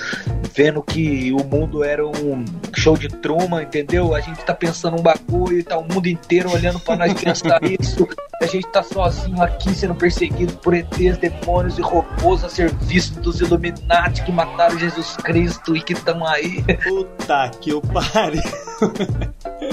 [0.53, 4.13] vendo que o mundo era um show de truma, entendeu?
[4.13, 7.59] A gente tá pensando um bagulho e tá o mundo inteiro olhando para nós pensar
[7.79, 8.07] isso.
[8.41, 13.39] A gente tá sozinho aqui sendo perseguido por ETs, demônios e robôs a serviço dos
[13.39, 16.63] Illuminati que mataram Jesus Cristo e que estão aí.
[16.83, 18.41] Puta que pariu.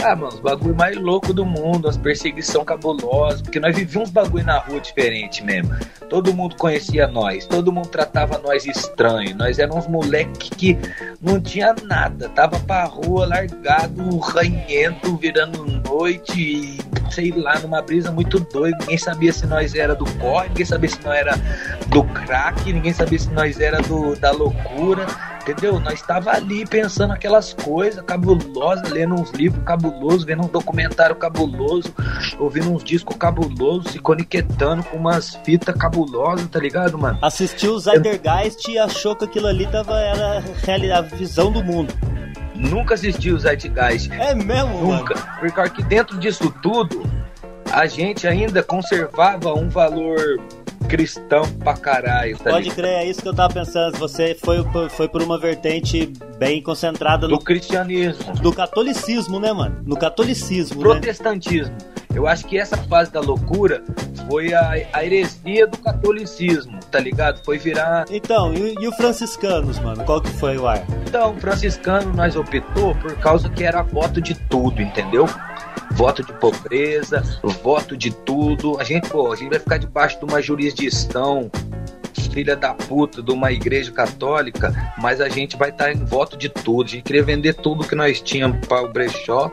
[0.04, 4.44] ah, mano, os bagulho mais louco do mundo, as perseguição cabulosa, porque nós vivíamos bagulho
[4.44, 5.74] na rua diferente mesmo.
[6.08, 9.36] Todo mundo conhecia nós, todo mundo tratava nós estranho.
[9.36, 10.78] Nós éramos moleque que
[11.20, 16.78] não tinha nada, tava pra rua largado, ranhento, virando noite e
[17.10, 18.76] sei lá, numa brisa muito doida.
[18.80, 21.34] Ninguém sabia se nós era do corre, ninguém sabia se nós era
[21.88, 25.06] do crack, ninguém sabia se nós era do, da loucura
[25.50, 25.80] entendeu?
[25.80, 31.92] Nós estava ali pensando aquelas coisas cabulosas, lendo uns livros cabulosos, vendo um documentário cabuloso,
[32.38, 37.18] ouvindo uns discos cabulosos, se conectando com umas fitas cabulosas, tá ligado, mano?
[37.22, 41.92] Assistiu o Zeitgeist e achou que aquilo ali tava, era a visão do mundo.
[42.54, 44.10] Nunca assisti o Zeitgeist.
[44.12, 45.14] É mesmo, Nunca.
[45.14, 45.38] Mano?
[45.40, 47.08] Porque dentro disso tudo,
[47.72, 50.18] a gente ainda conservava um valor
[50.88, 52.36] cristão pra caralho.
[52.38, 53.98] Tá Pode crer, é isso que eu tava pensando.
[53.98, 57.38] Você foi, foi por uma vertente bem concentrada no.
[57.38, 58.32] Do cristianismo.
[58.34, 59.82] Do catolicismo, né, mano?
[59.84, 60.78] No catolicismo.
[60.78, 60.88] Né?
[60.88, 61.72] Protestantismo.
[61.72, 61.98] Né?
[62.14, 63.84] Eu acho que essa fase da loucura
[64.28, 67.44] foi a, a heresia do catolicismo, tá ligado?
[67.44, 68.06] Foi virar.
[68.10, 70.04] Então, e, e o franciscanos, mano?
[70.04, 70.82] Qual que foi o ar?
[71.06, 75.26] Então, o franciscano nós optou por causa que era voto de tudo, entendeu?
[75.92, 77.22] Voto de pobreza,
[77.62, 78.78] voto de tudo.
[78.80, 81.50] A gente, pô, a gente vai ficar debaixo de uma jurisdição
[82.30, 86.48] filha da puta de uma igreja católica, mas a gente vai estar em voto de
[86.48, 86.86] tudo.
[86.86, 89.50] A gente queria vender tudo que nós tínhamos para o brechó,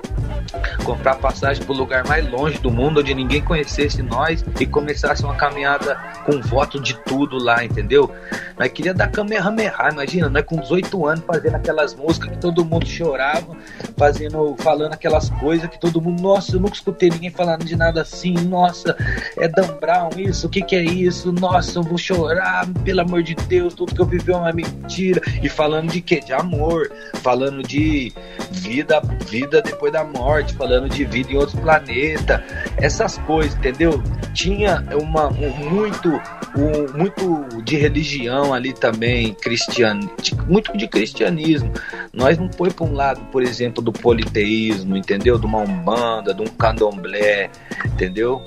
[0.84, 5.24] comprar passagem para o lugar mais longe do mundo, onde ninguém conhecesse nós e começasse
[5.24, 8.12] uma caminhada com voto de tudo lá, entendeu?
[8.58, 12.86] Nós queria dar Kamehameha, imagina, nós com 18 anos fazendo aquelas músicas que todo mundo
[12.88, 13.56] chorava,
[13.98, 18.02] fazendo, falando aquelas coisas que todo mundo, nossa, eu nunca escutei ninguém falando de nada
[18.02, 18.96] assim, nossa,
[19.38, 23.24] é Dan Brown isso, o que que é isso, nossa, eu vou chorar, pelo amor
[23.24, 25.22] de Deus, tudo que eu vivi é uma mentira.
[25.42, 26.20] E falando de quê?
[26.20, 28.14] De amor, falando de
[28.52, 32.42] vida, vida depois da morte, falando de vida em outros planetas,
[32.78, 34.02] essas coisas, entendeu?
[34.34, 36.10] Tinha uma um, muito
[36.56, 40.10] um, muito de religião ali também, cristiano,
[40.48, 41.72] muito de cristianismo.
[42.14, 45.38] Nós não foi para um lado, por exemplo, do politeísmo, entendeu?
[45.38, 47.50] De uma umbanda, de um candomblé,
[47.86, 48.44] entendeu?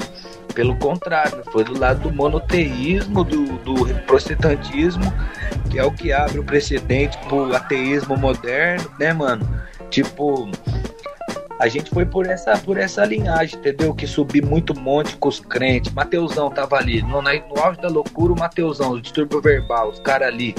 [0.58, 5.04] Pelo contrário, foi do lado do monoteísmo, do, do protestantismo
[5.70, 9.48] que é o que abre o precedente pro ateísmo moderno, né, mano?
[9.88, 10.50] Tipo,
[11.60, 13.94] a gente foi por essa, por essa linhagem, entendeu?
[13.94, 15.92] Que subi muito monte com os crentes.
[15.92, 20.26] Mateusão tava ali, no, no auge da loucura, o Mateusão, o distúrbio verbal, os caras
[20.26, 20.56] ali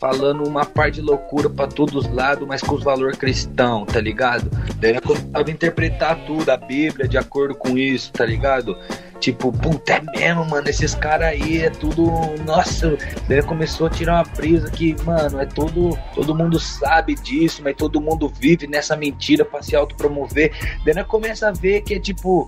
[0.00, 4.00] falando uma parte de loucura para todos os lados, mas com os valores cristão, tá
[4.00, 4.50] ligado?
[4.76, 8.76] Daí eu começava a interpretar tudo, a Bíblia, de acordo com isso, tá ligado?
[9.20, 12.06] Tipo, puta, é mesmo, mano, esses caras aí é tudo.
[12.44, 12.96] Nossa,
[13.28, 15.98] daí começou a tirar uma brisa que, mano, é tudo.
[16.14, 20.52] Todo mundo sabe disso, mas todo mundo vive nessa mentira pra se autopromover.
[20.84, 22.46] Daí começa a ver que é tipo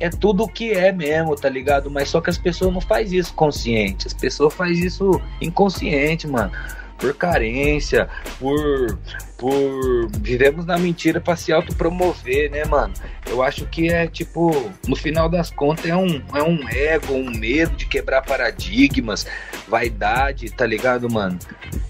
[0.00, 1.90] é tudo o que é mesmo, tá ligado?
[1.90, 6.52] Mas só que as pessoas não faz isso consciente, as pessoas faz isso inconsciente, mano
[6.98, 8.08] por carência,
[8.38, 8.98] por
[9.38, 12.92] por vivemos na mentira para se autopromover, né, mano?
[13.24, 17.30] Eu acho que é tipo, no final das contas é um é um ego, um
[17.30, 19.26] medo de quebrar paradigmas,
[19.68, 21.38] vaidade, tá ligado, mano?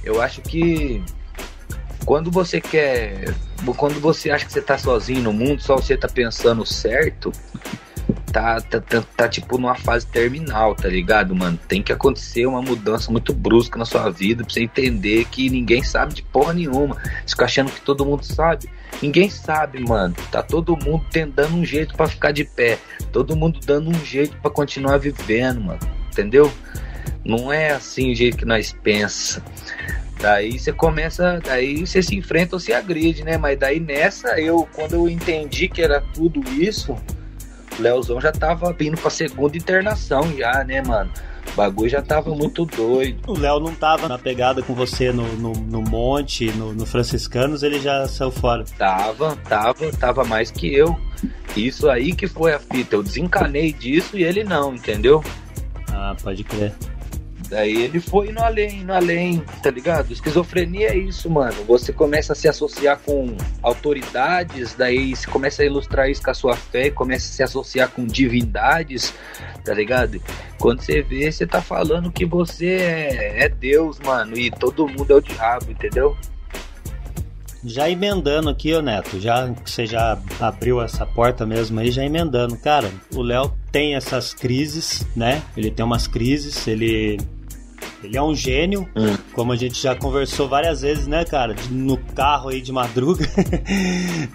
[0.04, 1.02] Eu acho que
[2.04, 3.34] quando você quer,
[3.76, 7.32] quando você acha que você tá sozinho no mundo, só você tá pensando certo,
[8.32, 11.58] tá, tá, tá, tá, tipo numa fase terminal, tá ligado, mano?
[11.68, 15.82] Tem que acontecer uma mudança muito brusca na sua vida pra você entender que ninguém
[15.82, 16.96] sabe de porra nenhuma.
[17.24, 18.68] Você fica achando que todo mundo sabe.
[19.02, 20.14] Ninguém sabe, mano.
[20.30, 22.78] Tá todo mundo tentando um jeito para ficar de pé.
[23.12, 25.80] Todo mundo dando um jeito para continuar vivendo, mano.
[26.12, 26.52] Entendeu?
[27.24, 29.42] Não é assim o jeito que nós pensa.
[30.20, 33.38] Daí você começa, daí você se enfrenta ou se agride, né?
[33.38, 36.96] Mas daí nessa, eu, quando eu entendi que era tudo isso,
[37.78, 41.10] Leozão já tava vindo pra segunda internação já, né, mano?
[41.52, 43.20] O bagulho já tava muito doido.
[43.26, 47.62] O Léo não tava na pegada com você no, no, no monte, no, no, Franciscanos,
[47.62, 48.64] ele já saiu fora.
[48.76, 50.96] Tava, tava, tava mais que eu.
[51.56, 52.96] Isso aí que foi a fita.
[52.96, 55.24] Eu desencanei disso e ele não, entendeu?
[55.90, 56.74] Ah, pode crer.
[57.48, 60.12] Daí ele foi indo além, indo além, tá ligado?
[60.12, 61.64] Esquizofrenia é isso, mano.
[61.66, 66.34] Você começa a se associar com autoridades, daí você começa a ilustrar isso com a
[66.34, 69.14] sua fé, começa a se associar com divindades,
[69.64, 70.20] tá ligado?
[70.58, 75.11] Quando você vê, você tá falando que você é, é Deus, mano, e todo mundo
[75.11, 76.16] é o diabo, entendeu?
[77.64, 82.04] Já emendando aqui, ô Neto, já que você já abriu essa porta mesmo aí, já
[82.04, 82.56] emendando.
[82.56, 85.42] Cara, o Léo tem essas crises, né?
[85.56, 87.18] Ele tem umas crises, ele
[88.02, 89.16] ele é um gênio, hum.
[89.32, 91.56] como a gente já conversou várias vezes, né, cara?
[91.70, 93.26] No carro aí de madruga.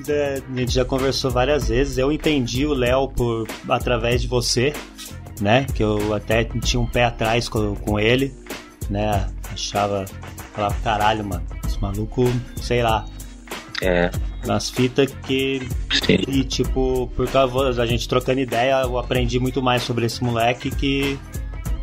[0.07, 1.97] É, a gente já conversou várias vezes.
[1.97, 4.73] Eu entendi o Léo por através de você,
[5.39, 5.65] né?
[5.73, 8.33] Que eu até tinha um pé atrás com, com ele,
[8.89, 9.27] né?
[9.51, 10.05] Achava,
[10.53, 12.25] falava, caralho, mano, esse maluco,
[12.61, 13.05] sei lá.
[13.81, 14.11] É.
[14.45, 15.67] Nas fitas que.
[15.91, 16.17] Sim.
[16.27, 20.69] E tipo, por causa da gente trocando ideia, eu aprendi muito mais sobre esse moleque
[20.69, 21.19] que.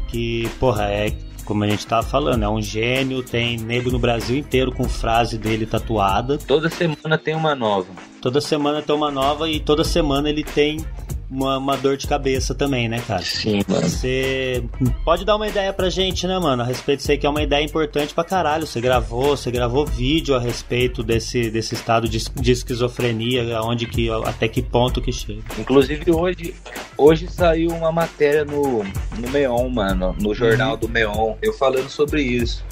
[0.09, 1.13] Que, porra, é
[1.51, 5.37] como a gente tava falando, é um gênio, tem nego no Brasil inteiro com frase
[5.37, 6.39] dele tatuada.
[6.39, 7.89] Toda semana tem uma nova.
[8.23, 10.87] Toda semana tem uma nova e toda semana ele tem
[11.31, 13.23] uma, uma, dor de cabeça também, né, cara?
[13.23, 13.89] Sim, mano.
[13.89, 14.65] Você
[15.05, 16.63] pode dar uma ideia pra gente, né, mano?
[16.63, 18.67] A respeito disso aí, que é uma ideia importante pra caralho.
[18.67, 24.11] Você gravou, você gravou vídeo a respeito desse, desse estado de, de esquizofrenia, aonde que,
[24.25, 25.43] até que ponto que chega.
[25.59, 26.55] Inclusive hoje,
[26.97, 28.83] hoje saiu uma matéria no,
[29.19, 30.79] no Meon, mano, no jornal uhum.
[30.79, 32.65] do Meon, eu falando sobre isso.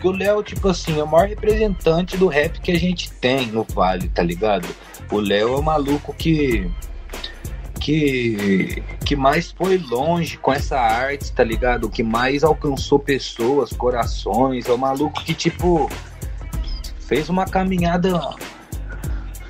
[0.00, 3.46] Que o Léo, tipo assim, é o maior representante do rap que a gente tem
[3.48, 4.66] no Vale, tá ligado?
[5.10, 6.70] O Léo é o maluco que
[7.80, 11.88] que, que mais foi longe com essa arte, tá ligado?
[11.88, 14.66] Que mais alcançou pessoas, corações.
[14.68, 15.90] É o maluco que, tipo,
[17.00, 18.20] fez uma caminhada.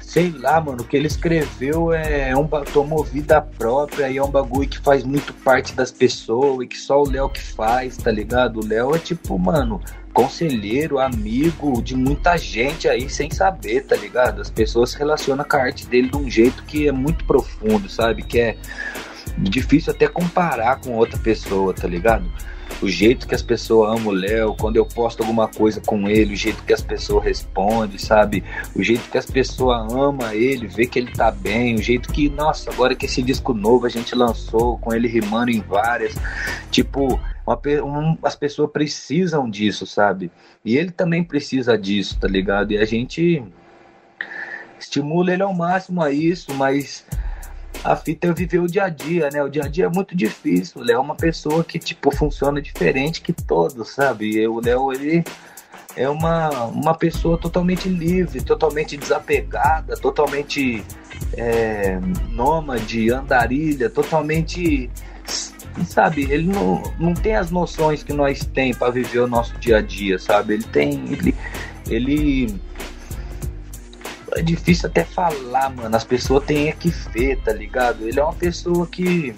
[0.00, 4.22] Sei lá, mano, o que ele escreveu é, é um tomou vida própria e é
[4.22, 7.96] um bagulho que faz muito parte das pessoas e que só o Léo que faz,
[7.96, 8.60] tá ligado?
[8.60, 9.80] O Léo é tipo, mano,
[10.12, 14.40] conselheiro, amigo de muita gente aí sem saber, tá ligado?
[14.40, 17.88] As pessoas se relacionam com a arte dele de um jeito que é muito profundo,
[17.88, 18.22] sabe?
[18.22, 18.56] Que é
[19.38, 22.30] difícil até comparar com outra pessoa, tá ligado?
[22.80, 26.32] O jeito que as pessoas amam o Léo, quando eu posto alguma coisa com ele,
[26.32, 28.42] o jeito que as pessoas respondem, sabe?
[28.74, 32.30] O jeito que as pessoas amam ele, vê que ele tá bem, o jeito que,
[32.30, 36.14] nossa, agora que esse disco novo a gente lançou, com ele rimando em várias,
[36.70, 40.30] tipo, uma, um, as pessoas precisam disso, sabe?
[40.64, 42.72] E ele também precisa disso, tá ligado?
[42.72, 43.42] E a gente
[44.78, 47.04] estimula ele ao máximo a isso, mas
[47.82, 49.42] a fita é viver o dia a dia, né?
[49.42, 50.80] O dia a dia é muito difícil.
[50.80, 54.36] O Léo é uma pessoa que, tipo, funciona diferente que todos, sabe?
[54.36, 55.24] E o Léo, ele
[55.96, 60.84] é uma, uma pessoa totalmente livre, totalmente desapegada, totalmente
[61.36, 61.98] é,
[62.30, 64.90] nômade, andarilha, totalmente
[65.78, 69.56] E sabe, ele não, não tem as noções que nós tem para viver o nosso
[69.58, 70.54] dia a dia, sabe?
[70.54, 71.12] Ele tem.
[71.12, 71.34] Ele,
[71.88, 72.60] ele.
[74.32, 75.94] É difícil até falar, mano.
[75.94, 78.06] As pessoas têm é que ver, tá ligado?
[78.06, 79.34] Ele é uma pessoa que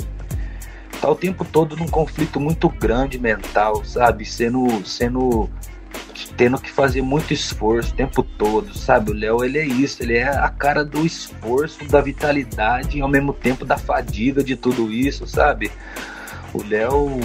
[1.00, 4.24] tá o tempo todo num conflito muito grande mental, sabe?
[4.24, 4.84] Sendo.
[4.84, 5.48] sendo
[6.36, 9.10] tendo que fazer muito esforço o tempo todo, sabe?
[9.10, 13.08] O Léo, ele é isso, ele é a cara do esforço, da vitalidade e ao
[13.08, 15.70] mesmo tempo da fadiga de tudo isso, sabe?
[16.54, 17.20] O Léo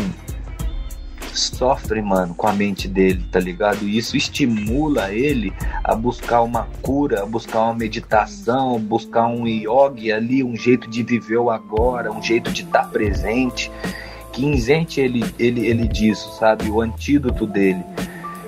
[1.33, 3.83] sofre, mano, com a mente dele, tá ligado?
[3.83, 5.53] E isso estimula ele
[5.83, 11.03] a buscar uma cura, a buscar uma meditação, buscar um yoga ali, um jeito de
[11.03, 13.71] viver o agora, um jeito de estar presente.
[14.31, 16.69] Que isente ele, ele, ele disso, sabe?
[16.69, 17.83] O antídoto dele.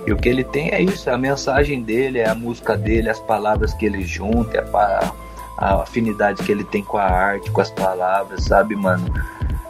[0.05, 3.09] E o que ele tem é isso, é a mensagem dele, é a música dele,
[3.09, 5.13] as palavras que ele junta, é a,
[5.57, 9.05] a afinidade que ele tem com a arte, com as palavras, sabe, mano?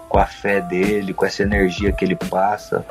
[0.09, 2.83] Com a fé dele, com essa energia que ele passa.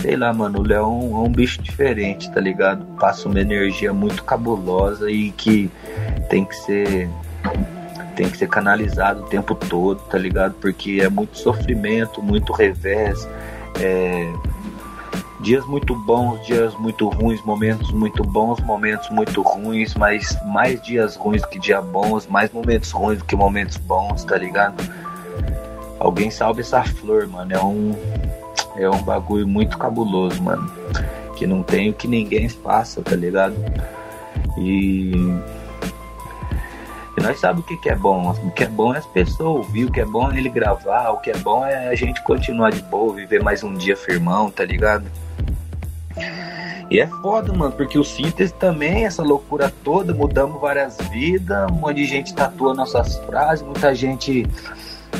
[0.00, 2.84] Sei lá, mano, o Leão é um bicho diferente, tá ligado?
[2.98, 5.70] Passa uma energia muito cabulosa e que
[6.30, 7.10] tem que ser
[8.14, 10.54] tem que ser canalizado o tempo todo, tá ligado?
[10.54, 13.28] Porque é muito sofrimento, muito revés,
[13.78, 14.32] é,
[15.40, 21.14] dias muito bons, dias muito ruins, momentos muito bons, momentos muito ruins, mas mais dias
[21.14, 24.82] ruins que dias bons, mais momentos ruins do que momentos bons, tá ligado?
[25.98, 27.52] Alguém salve essa flor, mano.
[27.52, 27.94] É um,
[28.76, 30.70] é um bagulho muito cabuloso, mano.
[31.36, 33.56] Que não tem o que ninguém faça, tá ligado?
[34.58, 35.12] E.
[37.18, 38.30] E nós sabemos o que, que é bom.
[38.30, 41.10] O que é bom é as pessoas ouvir, o que é bom é ele gravar,
[41.10, 44.50] o que é bom é a gente continuar de boa, viver mais um dia firmão,
[44.50, 45.06] tá ligado?
[46.90, 51.74] E é foda, mano, porque o síntese também, essa loucura toda, mudamos várias vidas, um
[51.74, 54.46] monte de gente tatua nossas frases, muita gente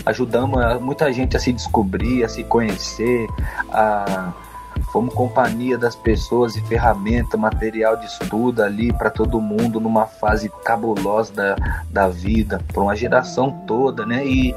[0.05, 3.27] ajudamos muita gente a se descobrir, a se conhecer,
[3.71, 4.33] a
[4.93, 10.51] fomos companhia das pessoas e ferramenta, material de estudo ali para todo mundo numa fase
[10.65, 11.57] cabulosa da,
[11.91, 14.27] da vida, para uma geração toda, né?
[14.27, 14.55] E,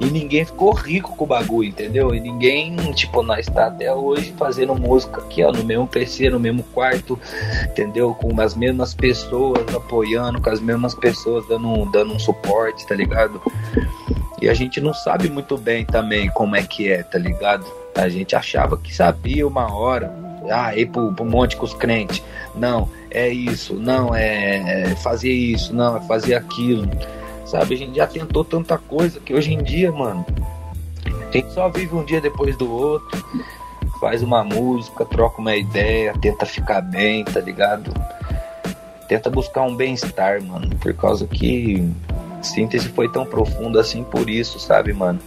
[0.00, 2.14] e ninguém ficou rico com o bagulho, entendeu?
[2.14, 6.38] E ninguém, tipo, nós está até hoje fazendo música aqui, ó, no mesmo PC, no
[6.38, 7.18] mesmo quarto,
[7.64, 8.14] entendeu?
[8.14, 13.40] Com as mesmas pessoas apoiando, com as mesmas pessoas dando, dando um suporte, tá ligado?
[14.40, 17.66] E a gente não sabe muito bem também como é que é, tá ligado?
[17.94, 20.12] A gente achava que sabia uma hora.
[20.50, 22.22] Ah, ir pro, pro monte com os crentes.
[22.54, 23.74] Não, é isso.
[23.74, 25.74] Não, é, é fazer isso.
[25.74, 26.88] Não, é fazer aquilo.
[27.44, 27.74] Sabe?
[27.74, 30.24] A gente já tentou tanta coisa que hoje em dia, mano,
[31.28, 33.24] a gente só vive um dia depois do outro.
[34.00, 37.92] Faz uma música, troca uma ideia, tenta ficar bem, tá ligado?
[39.08, 40.74] Tenta buscar um bem-estar, mano.
[40.76, 41.90] Por causa que
[42.42, 45.20] síntese foi tão profunda assim por isso, sabe, mano?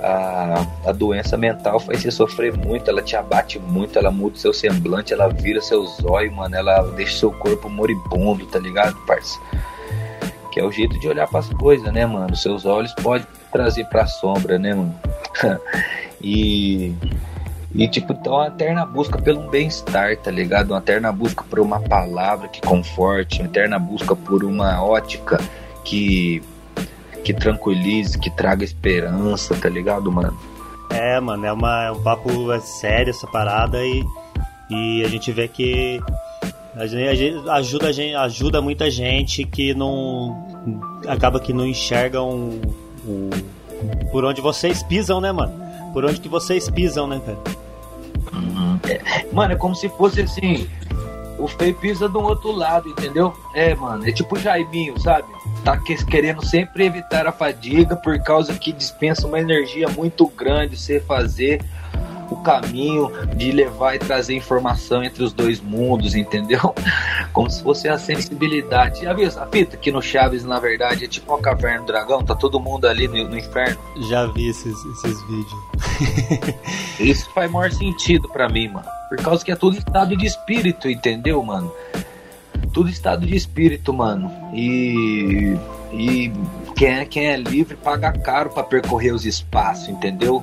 [0.00, 4.52] A, a doença mental faz você sofrer muito, ela te abate muito, ela muda seu
[4.52, 9.38] semblante, ela vira seus olhos, mano, ela deixa seu corpo moribundo, tá ligado, parça?
[10.50, 12.34] Que é o jeito de olhar para as coisas, né, mano?
[12.36, 14.94] Seus olhos podem trazer pra sombra, né, mano?
[16.20, 16.94] e
[17.74, 20.70] e, tipo, então uma eterna busca pelo bem-estar, tá ligado?
[20.72, 25.40] Uma eterna busca por uma palavra que conforte, uma eterna busca por uma ótica
[25.84, 26.42] que
[27.24, 30.36] que tranquilize, que traga esperança, tá ligado, mano?
[30.90, 34.04] É, mano, é, uma, é um papo é sério essa parada e,
[34.68, 36.00] e a gente vê que
[36.74, 40.46] a gente, ajuda, a gente, ajuda muita gente que não.
[41.06, 42.60] acaba que não enxergam
[43.04, 43.30] o,
[44.10, 45.52] por onde vocês pisam, né, mano?
[45.92, 47.38] Por onde que vocês pisam, né, cara?
[48.32, 48.80] Uhum.
[48.88, 50.66] É, mano, é como se fosse assim.
[51.42, 53.34] O feio pisa do outro lado, entendeu?
[53.52, 55.26] É, mano, é tipo o Jaiminho, sabe?
[55.64, 61.00] tá querendo sempre evitar a fadiga por causa que dispensa uma energia muito grande você
[61.00, 61.60] fazer
[62.32, 66.74] o caminho de levar e trazer informação entre os dois mundos, entendeu?
[67.32, 69.02] Como se fosse a sensibilidade.
[69.02, 72.24] Já viu essa fita que no Chaves, na verdade, é tipo uma caverna do dragão,
[72.24, 73.78] tá todo mundo ali no, no inferno?
[74.08, 76.56] Já vi esses, esses vídeos.
[77.00, 78.86] Isso faz maior sentido para mim, mano.
[79.08, 81.72] Por causa que é tudo estado de espírito, entendeu, mano?
[82.72, 84.30] tudo estado de espírito, mano.
[84.52, 85.56] E,
[85.92, 86.32] e
[86.74, 90.42] quem, é, quem é livre paga caro para percorrer os espaços, entendeu?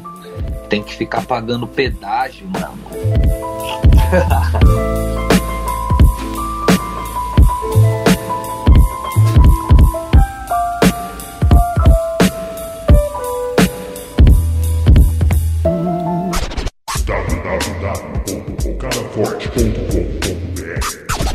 [0.70, 2.80] Tem que ficar pagando pedágio, mano.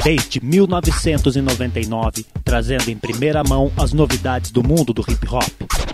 [0.05, 5.94] desde 1999, trazendo em primeira mão as novidades do mundo do hip hop.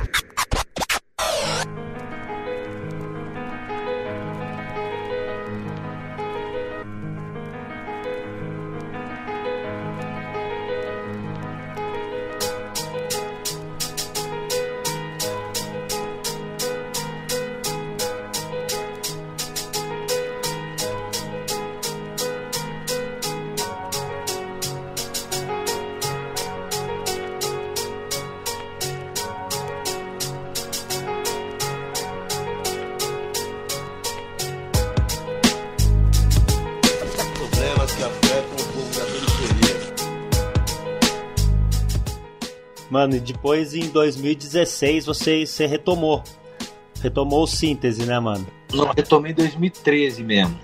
[43.11, 46.23] Mano, e depois em 2016 você, você retomou.
[47.03, 48.47] Retomou o síntese, né, mano?
[48.73, 50.57] Não, retomei em 2013 mesmo.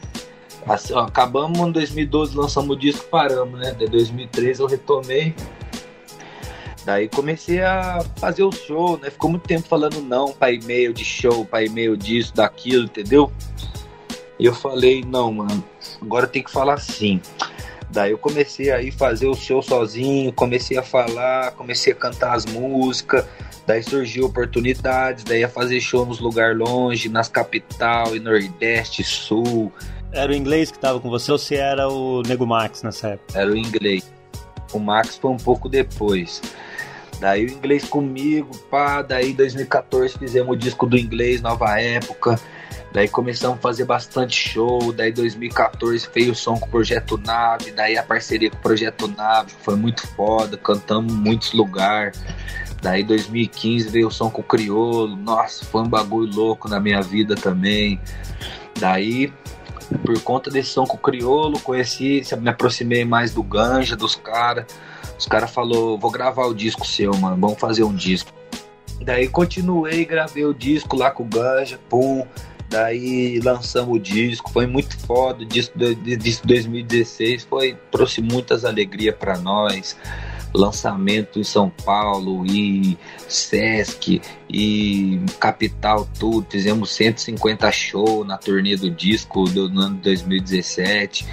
[0.65, 3.73] Assim, ó, acabamos em 2012, lançamos o disco, paramos, né?
[3.73, 5.35] De 2013 eu retomei.
[6.85, 9.11] Daí comecei a fazer o show, né?
[9.11, 13.33] Ficou muito tempo falando não para e-mail de show, para e-mail disso, daquilo, entendeu?
[14.39, 15.65] E eu falei, não, mano,
[16.01, 17.21] agora tem que falar sim.
[17.91, 22.35] Daí eu comecei a ir fazer o show sozinho, comecei a falar, comecei a cantar
[22.35, 23.25] as músicas,
[23.67, 29.73] daí surgiu oportunidades, daí a fazer show nos lugares longe, nas capital e Nordeste, Sul.
[30.13, 33.39] Era o inglês que tava com você ou se era o Nego Max nessa época?
[33.39, 34.11] Era o inglês.
[34.73, 36.43] O Max foi um pouco depois.
[37.21, 42.39] Daí o inglês comigo, pá, daí em 2014 fizemos o disco do inglês, nova época.
[42.93, 44.93] Daí começamos a fazer bastante show.
[44.93, 47.71] Daí 2014 fez o som com o Projeto Nave.
[47.71, 50.57] Daí a parceria com o Projeto Nave foi muito foda.
[50.57, 52.19] Cantamos em muitos lugares.
[52.81, 55.17] Daí 2015 veio o som com o Criolo.
[55.17, 58.01] Nossa, foi um bagulho louco na minha vida também.
[58.79, 59.33] Daí,
[60.05, 64.67] por conta desse som com o Criolo, conheci, me aproximei mais do Ganja, dos caras.
[65.19, 67.37] Os caras falaram, vou gravar o disco seu, mano.
[67.39, 68.33] Vamos fazer um disco.
[69.03, 72.27] Daí continuei, gravei o disco lá com o Ganja, pum.
[72.69, 75.43] Daí lançamos o disco, foi muito foda.
[75.43, 79.97] O disco de, de 2016 foi, trouxe muitas alegrias para nós.
[80.55, 82.97] Lançamento em São Paulo e
[83.29, 86.47] Sesc e Capital, tudo.
[86.51, 91.27] Fizemos 150 shows na turnê do disco do ano 2017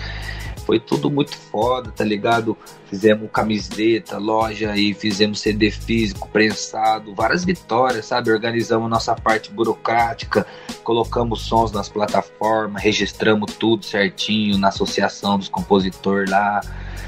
[0.66, 2.57] foi tudo muito foda, tá ligado?
[2.89, 8.32] Fizemos camiseta, loja e fizemos CD físico, prensado, várias vitórias, sabe?
[8.32, 10.45] Organizamos nossa parte burocrática,
[10.84, 16.61] colocamos sons nas plataformas, registramos tudo certinho na associação dos compositores lá,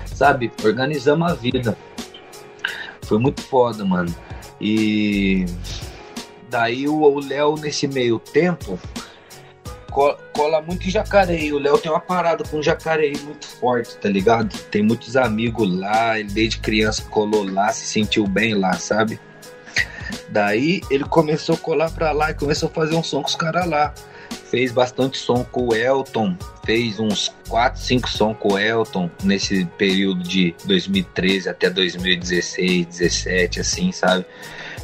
[0.05, 0.51] sabe?
[0.63, 1.77] Organizamos a vida.
[3.03, 4.13] Foi muito foda, mano.
[4.59, 5.45] E
[6.49, 8.79] daí o Léo, nesse meio tempo,
[9.95, 11.53] cola, cola muito Jacareí.
[11.53, 14.55] O Léo tem uma parada com Jacareí muito forte, tá ligado?
[14.69, 19.17] Tem muitos amigos lá, ele desde criança colou lá, se sentiu bem lá, sabe?
[20.29, 23.35] Daí ele começou a colar pra lá e começou a fazer um som com os
[23.35, 23.93] caras lá.
[24.51, 26.35] Fez bastante som com o Elton,
[26.65, 33.59] fez uns 4, 5 sons com o Elton nesse período de 2013 até 2016, 17,
[33.61, 34.25] assim, sabe?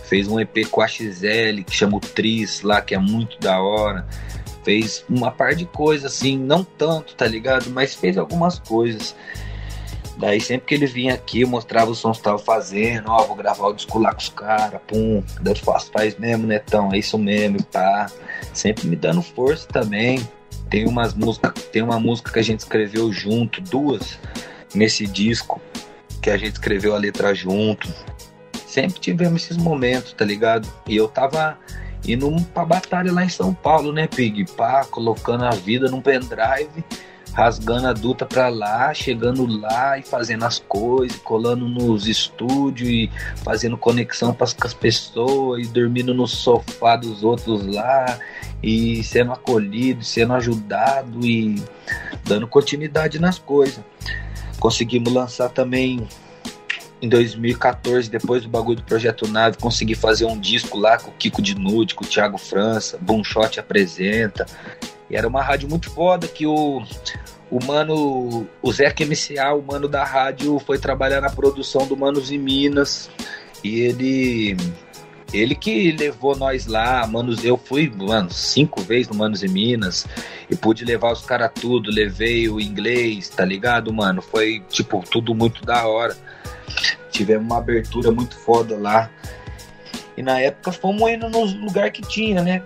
[0.06, 3.62] Fez um EP com a XL que chama o Tris lá, que é muito da
[3.62, 4.06] hora
[4.64, 7.70] fez uma par de coisas, assim, não tanto, tá ligado?
[7.70, 9.16] Mas fez algumas coisas.
[10.18, 13.36] Daí sempre que ele vinha aqui, eu mostrava os sons que tava fazendo, ó, vou
[13.36, 17.18] gravar o disco lá com os caras, pum, daí eu faz mesmo, Netão, é isso
[17.18, 18.08] mesmo, tá?
[18.54, 20.22] Sempre me dando força também.
[20.70, 24.20] Tem umas músicas, tem uma música que a gente escreveu junto, duas,
[24.76, 25.60] nesse disco,
[26.22, 27.92] que a gente escreveu a letra junto.
[28.68, 30.72] Sempre tivemos esses momentos, tá ligado?
[30.88, 31.58] E eu tava
[32.08, 34.46] indo pra batalha lá em São Paulo, né, Pig?
[34.56, 36.84] Pá, colocando a vida num pendrive,
[37.34, 43.12] rasgando a duta pra lá, chegando lá e fazendo as coisas, colando nos estúdios e
[43.44, 48.20] fazendo conexão com as pessoas e dormindo no sofá dos outros lá
[48.62, 51.64] e sendo acolhido, sendo ajudado e
[52.26, 53.84] dando continuidade nas coisas.
[54.60, 56.08] Conseguimos lançar também
[57.02, 61.14] em 2014, depois do bagulho do Projeto Nave, consegui fazer um disco lá com o
[61.14, 64.46] Kiko de Nude, com o Thiago França, Boomshot apresenta.
[65.10, 66.84] E era uma rádio muito foda que o,
[67.50, 72.32] o mano, o Zeca MCA, o mano da rádio, foi trabalhar na produção do Manos
[72.32, 73.10] em Minas.
[73.64, 74.58] E ele
[75.34, 80.06] ele que levou nós lá, manos, eu fui, mano, cinco vezes no Manos em Minas
[80.50, 84.22] e pude levar os caras tudo, levei o inglês, tá ligado, mano?
[84.22, 86.18] Foi, tipo, tudo muito da hora.
[87.10, 89.10] Tivemos uma abertura muito foda lá.
[90.16, 92.64] E na época fomos indo nos lugares que tinha, né?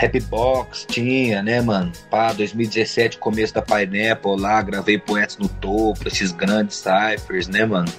[0.00, 1.90] Happy Box tinha, né, mano?
[2.10, 7.92] Pá, 2017, começo da Pineapple lá, gravei Poetas no Topo, esses grandes cyphers, né, mano?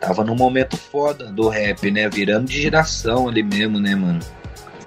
[0.00, 2.08] Tava num momento foda do rap, né?
[2.08, 4.20] Virando de geração ali mesmo, né, mano?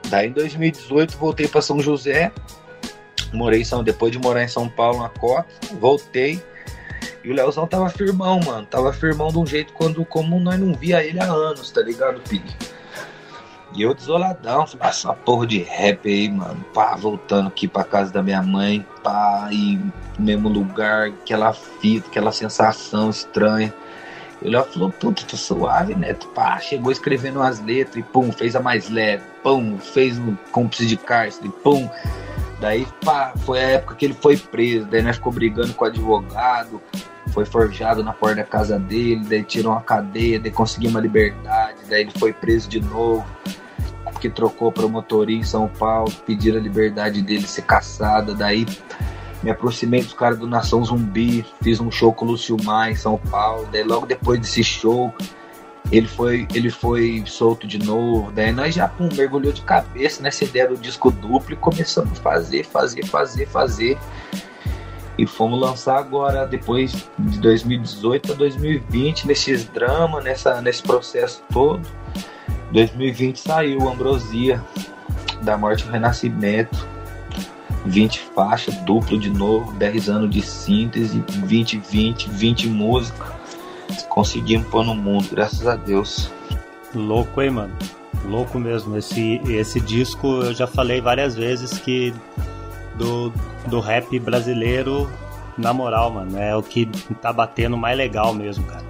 [0.09, 2.31] Daí em 2018 voltei para São José,
[3.33, 5.47] morei São, depois de morar em São Paulo na Cota,
[5.79, 6.41] voltei.
[7.27, 8.65] E o Leozão tava firmão, mano.
[8.65, 12.21] Tava firmão de um jeito quando, como nós não via ele há anos, tá ligado,
[12.21, 12.41] Pig?
[13.75, 17.83] E eu desoladão, falei, ah, essa porra de rap aí, mano, pá, voltando aqui pra
[17.83, 19.77] casa da minha mãe, pá, e
[20.17, 23.73] mesmo lugar, aquela fita, aquela sensação estranha.
[24.41, 26.13] Ele falou, puta, tô suave, né?
[26.33, 30.85] Pá, chegou escrevendo umas letras e pum, fez a mais leve, pum, fez um cúmplice
[30.85, 31.89] de cárcere, pum.
[32.61, 35.87] Daí, pá, foi a época que ele foi preso, daí nós ficou brigando com o
[35.89, 36.81] advogado,
[37.37, 41.81] foi forjado na porta da casa dele, daí tirou uma cadeia, daí conseguiu uma liberdade,
[41.87, 43.23] daí ele foi preso de novo,
[44.11, 48.65] porque trocou promotoria em São Paulo, pediram a liberdade dele ser caçada, daí
[49.43, 52.95] me aproximei dos caras do Nação Zumbi, fiz um show com o Lúcio Maia em
[52.95, 55.13] São Paulo, daí logo depois desse show
[55.91, 60.43] ele foi, ele foi solto de novo, daí nós já pum, mergulhou de cabeça nessa
[60.43, 63.99] ideia do disco duplo e começamos a fazer, fazer, fazer, fazer
[65.17, 71.81] e fomos lançar agora, depois de 2018 a 2020, nesses dramas, nessa, nesse processo todo.
[72.71, 74.63] 2020 saiu Ambrosia,
[75.41, 76.87] da Morte ao Renascimento.
[77.85, 83.31] 20 faixas, duplo de novo, 10 anos de síntese, 20, 20, 20 músicas.
[84.09, 86.29] Conseguimos pôr no mundo, graças a Deus.
[86.93, 87.73] Louco, hein, mano?
[88.25, 88.97] Louco mesmo.
[88.97, 92.13] Esse, esse disco eu já falei várias vezes que
[92.97, 93.31] do,
[93.67, 95.09] do rap brasileiro,
[95.57, 96.85] na moral, mano, é o que
[97.21, 98.85] tá batendo mais legal mesmo, cara.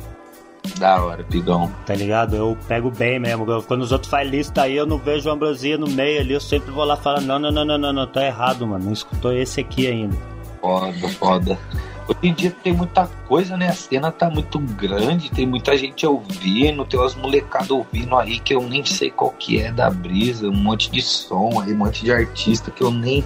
[0.77, 1.71] Da hora, pigão.
[1.85, 2.35] Tá ligado?
[2.35, 3.45] Eu pego bem mesmo.
[3.63, 6.71] quando os outros fazem lista aí, eu não vejo ambrosia no meio ali, eu sempre
[6.71, 8.85] vou lá falar: não, não, não, não, não, não, tá errado, mano.
[8.85, 10.15] Não escutou esse aqui ainda.
[10.61, 11.59] Foda, foda.
[12.07, 13.67] Hoje em dia tem muita coisa, né?
[13.67, 18.55] A cena tá muito grande, tem muita gente ouvindo, tem umas molecadas ouvindo aí que
[18.55, 22.05] eu nem sei qual que é da brisa, um monte de som aí, um monte
[22.05, 23.25] de artista que eu nem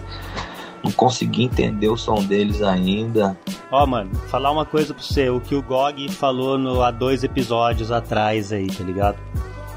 [0.84, 3.38] não consegui entender o som deles ainda.
[3.72, 6.92] Ó, oh, mano, falar uma coisa pra você, o que o Gog falou no, há
[6.92, 9.18] dois episódios atrás aí, tá ligado?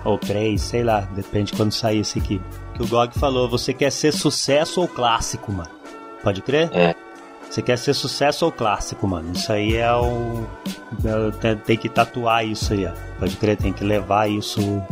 [0.04, 2.40] Ou três, sei lá, depende de quando sair esse aqui.
[2.74, 5.70] Que o Gog falou, você quer ser sucesso ou clássico, mano?
[6.22, 6.70] Pode crer?
[6.72, 6.94] É.
[7.48, 9.32] Você quer ser sucesso ou clássico, mano?
[9.32, 10.44] Isso aí é o.
[11.42, 12.90] É, tem que tatuar isso aí, ó.
[13.18, 14.82] Pode crer, tem que levar isso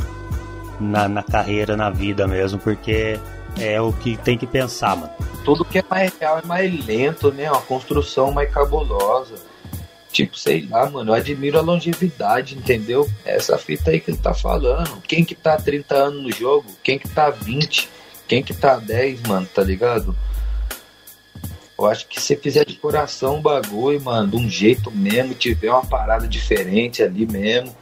[0.79, 3.19] na, na carreira, na vida mesmo, porque
[3.59, 5.13] é o que tem que pensar, mano.
[5.45, 7.51] Tudo que é mais real é mais lento, né?
[7.51, 9.35] Uma construção mais cabulosa.
[10.13, 13.09] Tipo, sei lá, mano, eu admiro a longevidade, entendeu?
[13.25, 15.01] Essa fita aí que ele tá falando.
[15.03, 16.67] Quem que tá 30 anos no jogo?
[16.83, 17.89] Quem que tá 20?
[18.29, 20.15] Quem que tá 10, mano, tá ligado?
[21.79, 25.71] Eu acho que se fizer de coração o bagulho, mano, de um jeito mesmo, tiver
[25.71, 27.75] uma parada diferente ali mesmo,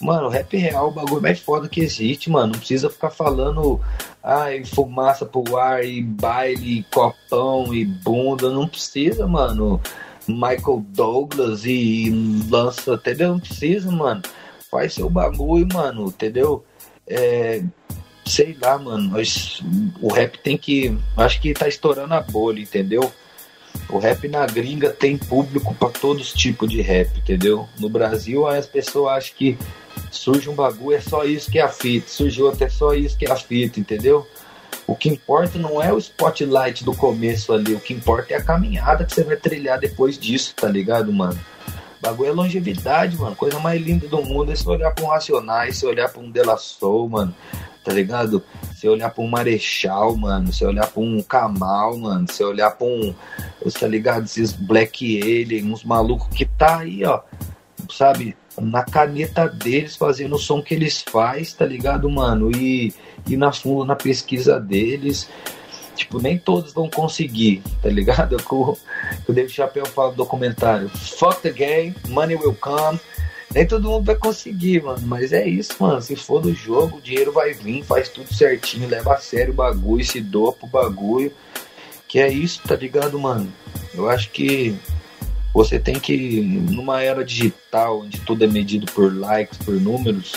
[0.00, 2.52] Mano, rap real é o bagulho mais foda que existe, mano.
[2.52, 3.78] Não precisa ficar falando,
[4.22, 8.48] ai, fumaça pro ar e baile, copão e bunda.
[8.50, 9.78] Não precisa, mano.
[10.26, 12.10] Michael Douglas e
[12.48, 13.32] lança, entendeu?
[13.32, 14.22] Não precisa, mano.
[14.70, 16.64] Faz seu bagulho, mano, entendeu?
[17.06, 17.62] É,
[18.24, 19.10] sei lá, mano.
[19.10, 19.60] Mas
[20.00, 20.96] o rap tem que.
[21.14, 23.12] Acho que tá estourando a bolha, entendeu?
[23.88, 27.68] O rap na gringa tem público para todos os tipos de rap, entendeu?
[27.78, 29.58] No Brasil, as pessoas acham que
[30.10, 33.26] surge um bagulho, é só isso que é a fita, surgiu até só isso que
[33.26, 34.26] é a fita, entendeu?
[34.86, 38.42] O que importa não é o spotlight do começo ali, o que importa é a
[38.42, 41.38] caminhada que você vai trilhar depois disso, tá ligado, mano?
[42.00, 43.36] O bagulho é longevidade, mano.
[43.36, 46.30] Coisa mais linda do mundo é você olhar pra um Racionais, você olhar pra um
[46.30, 47.34] Dela Soul, mano.
[47.84, 48.42] Tá ligado?
[48.74, 50.50] Você olhar pra um Marechal, mano.
[50.50, 52.26] Você olhar pra um Kamal, mano.
[52.26, 53.14] Você olhar pra um.
[53.78, 54.24] Tá ligado?
[54.24, 57.20] Esses Black Alien, uns malucos que tá aí, ó.
[57.90, 58.34] Sabe?
[58.60, 62.50] Na caneta deles, fazendo o som que eles faz, tá ligado, mano?
[62.54, 62.94] E,
[63.26, 65.28] e na fundo, na pesquisa deles.
[65.96, 68.36] Tipo, nem todos vão conseguir, tá ligado?
[68.50, 68.78] Eu,
[69.28, 72.98] eu David Chapéu fala no documentário: Fuck the game, money will come.
[73.52, 75.06] Nem todo mundo vai conseguir, mano.
[75.06, 76.00] Mas é isso, mano.
[76.00, 79.56] Se for do jogo, o dinheiro vai vir, faz tudo certinho, leva a sério o
[79.56, 81.32] bagulho, se doa pro bagulho.
[82.06, 83.52] Que é isso, tá ligado, mano?
[83.92, 84.76] Eu acho que
[85.52, 90.32] você tem que, numa era digital, onde tudo é medido por likes, por números,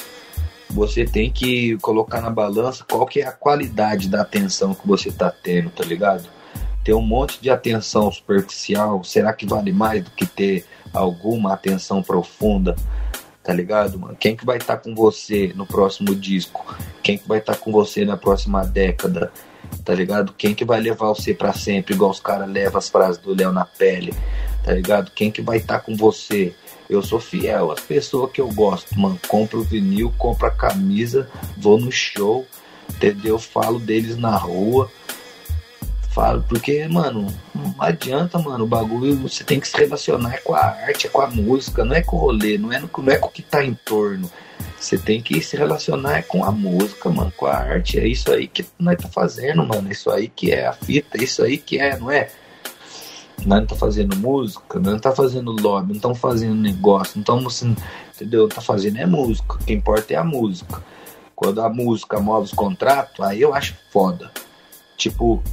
[0.70, 5.10] você tem que colocar na balança qual que é a qualidade da atenção que você
[5.10, 6.28] está tendo, tá ligado?
[6.84, 12.02] Ter um monte de atenção superficial, será que vale mais do que ter alguma atenção
[12.02, 12.76] profunda?
[13.44, 14.16] Tá ligado, mano?
[14.20, 16.76] Quem que vai estar tá com você no próximo disco?
[17.04, 19.32] Quem que vai estar tá com você na próxima década?
[19.86, 20.34] Tá ligado?
[20.34, 23.52] Quem que vai levar você para sempre, igual os caras levam as frases do Léo
[23.52, 24.14] na pele?
[24.64, 25.12] Tá ligado?
[25.12, 26.56] Quem que vai estar tá com você?
[26.90, 29.20] Eu sou fiel às pessoas que eu gosto, mano.
[29.28, 32.46] Compro o vinil, compro a camisa, vou no show,
[32.90, 33.38] entendeu?
[33.38, 34.90] Falo deles na rua.
[36.10, 38.66] Falo, porque, mano, não adianta, mano.
[38.66, 42.04] O bagulho você tem que se relacionar com a arte, com a música, não é
[42.04, 44.30] com o rolê, não é, no, não é com o que tá em torno.
[44.80, 48.00] Você tem que se relacionar com a música, mano, com a arte.
[48.00, 49.90] É isso aí que nós tá fazendo, mano.
[49.90, 52.30] É isso aí que é a fita, é isso aí que é, não é?
[53.46, 57.22] Nós não tá fazendo música, nós não tá fazendo lobby, não estamos fazendo negócio, não
[57.22, 57.62] estamos,
[58.16, 58.48] entendeu?
[58.48, 59.56] Tá fazendo é música.
[59.56, 60.84] O que importa é a música.
[61.36, 64.32] Quando a música move os contratos, aí eu acho foda.
[64.96, 65.44] Tipo,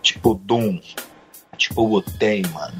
[0.00, 0.80] tipo Doom,
[1.56, 2.78] tipo o Tem, mano.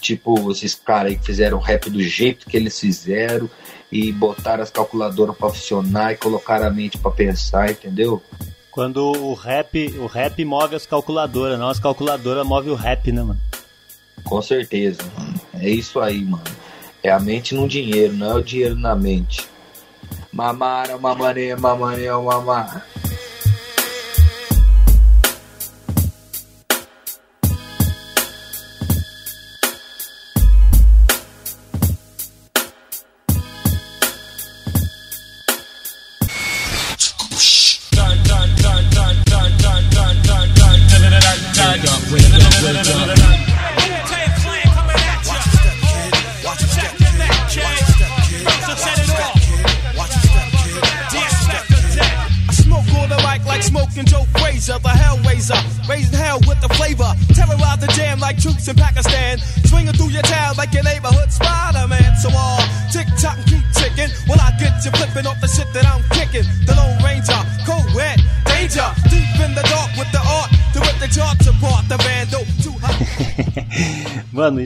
[0.00, 3.50] Tipo esses caras aí que fizeram rap do jeito que eles fizeram
[3.90, 8.22] e botaram as calculadoras pra funcionar e colocaram a mente pra pensar, entendeu?
[8.78, 13.24] Quando o rap, o rap move as calculadoras, não as calculadoras move o rap, né,
[13.24, 13.40] mano?
[14.22, 15.34] Com certeza, mano.
[15.54, 16.44] É isso aí, mano.
[17.02, 19.48] É a mente no dinheiro, não é o dinheiro na mente.
[20.32, 22.86] Mamara, mamane, mamane, mamar.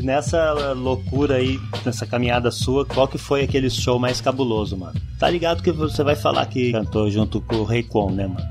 [0.02, 5.00] Nessa loucura aí, nessa caminhada sua, qual que foi aquele show mais cabuloso, mano?
[5.18, 8.44] Tá ligado que você vai falar que cantou junto com o Rei Con, né, mano?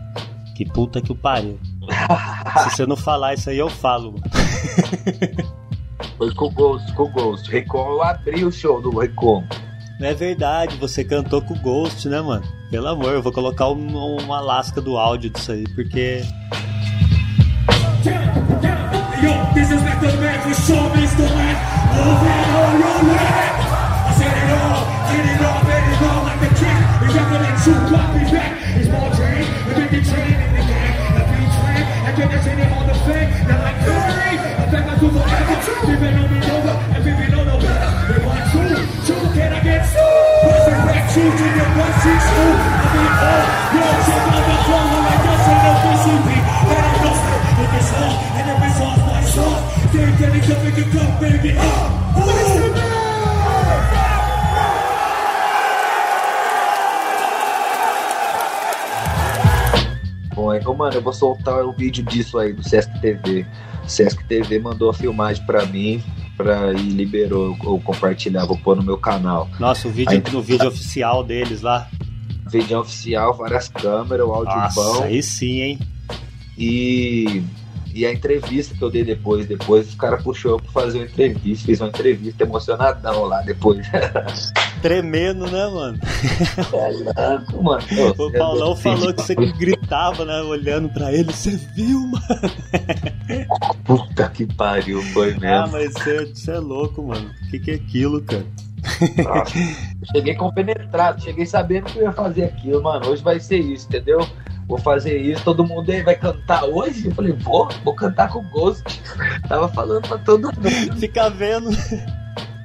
[0.55, 1.59] Que puta que o pariu.
[2.63, 4.23] Se você não falar isso aí, eu falo, mano.
[6.17, 7.51] Foi com o Ghost, com o Ghost.
[7.51, 9.43] Raycon, eu abri o show do Raycon.
[9.99, 12.43] Não é verdade, você cantou com o Ghost, né, mano?
[12.71, 16.21] Pelo amor, eu vou colocar um, uma lasca do áudio disso aí, porque.
[18.03, 18.50] Yo,
[19.53, 21.27] This is not the man for sure, Mr.
[21.35, 21.55] Man.
[21.91, 23.19] Move it all your way.
[24.07, 26.81] I said it all, did it all, made it all like the cat.
[27.01, 28.20] You're rapping two copies.
[60.35, 63.45] Bom, então, mano, eu vou soltar o vídeo disso aí do Sesc TV.
[63.83, 66.03] O Sesc TV mandou a filmagem pra mim,
[66.37, 69.49] pra, e liberou ou compartilhar, vou pôr no meu canal.
[69.59, 71.89] Nossa, o vídeo aí, no vídeo oficial deles lá.
[72.51, 75.03] Vídeo oficial, várias câmeras, o áudio Nossa, bom.
[75.03, 75.79] aí sim, hein?
[76.57, 77.41] E
[77.93, 81.65] e a entrevista que eu dei depois, depois os caras puxou pra fazer uma entrevista,
[81.65, 83.85] fiz uma entrevista emocionadão lá depois.
[84.81, 85.99] Tremendo, né, mano?
[87.15, 87.83] É louco, mano.
[88.17, 92.21] o é Paulão falou que você gritava, né, olhando pra ele, você viu, mano?
[93.83, 95.45] Puta que pariu, foi mesmo.
[95.45, 97.29] Ah, mas você é louco, mano.
[97.29, 98.45] O que, que é aquilo, cara?
[99.23, 99.53] Nossa,
[100.11, 103.09] cheguei compenetrado, cheguei sabendo que eu ia fazer aquilo, mano.
[103.09, 104.19] Hoje vai ser isso, entendeu?
[104.71, 107.07] Vou fazer isso, todo mundo aí vai cantar hoje?
[107.07, 109.01] Eu falei, vou, vou cantar com Ghost.
[109.47, 110.97] Tava falando pra todo mundo.
[110.97, 111.69] Fica vendo.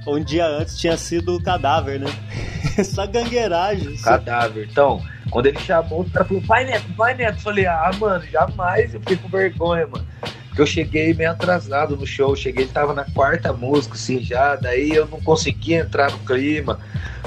[0.06, 2.06] Um dia antes tinha sido o cadáver, né?
[2.84, 3.96] Só gangueiragem.
[3.96, 4.68] Cadáver.
[4.70, 7.38] Então, quando ele chamou, o cara falou, vai Neto, vai Neto.
[7.38, 8.94] Eu falei, ah, mano, jamais.
[8.94, 10.06] Eu fiquei com vergonha, mano.
[10.46, 12.30] Porque eu cheguei meio atrasado no show.
[12.30, 14.54] Eu cheguei, tava na quarta música, assim, já.
[14.54, 16.78] Daí eu não conseguia entrar no clima.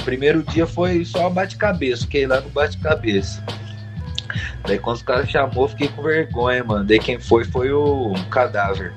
[0.06, 2.04] Primeiro dia foi só bate-cabeça.
[2.04, 3.44] Fiquei lá no bate-cabeça.
[4.66, 6.86] Daí quando os caras chamou, fiquei com vergonha, mano.
[6.86, 8.94] Daí quem foi foi o cadáver.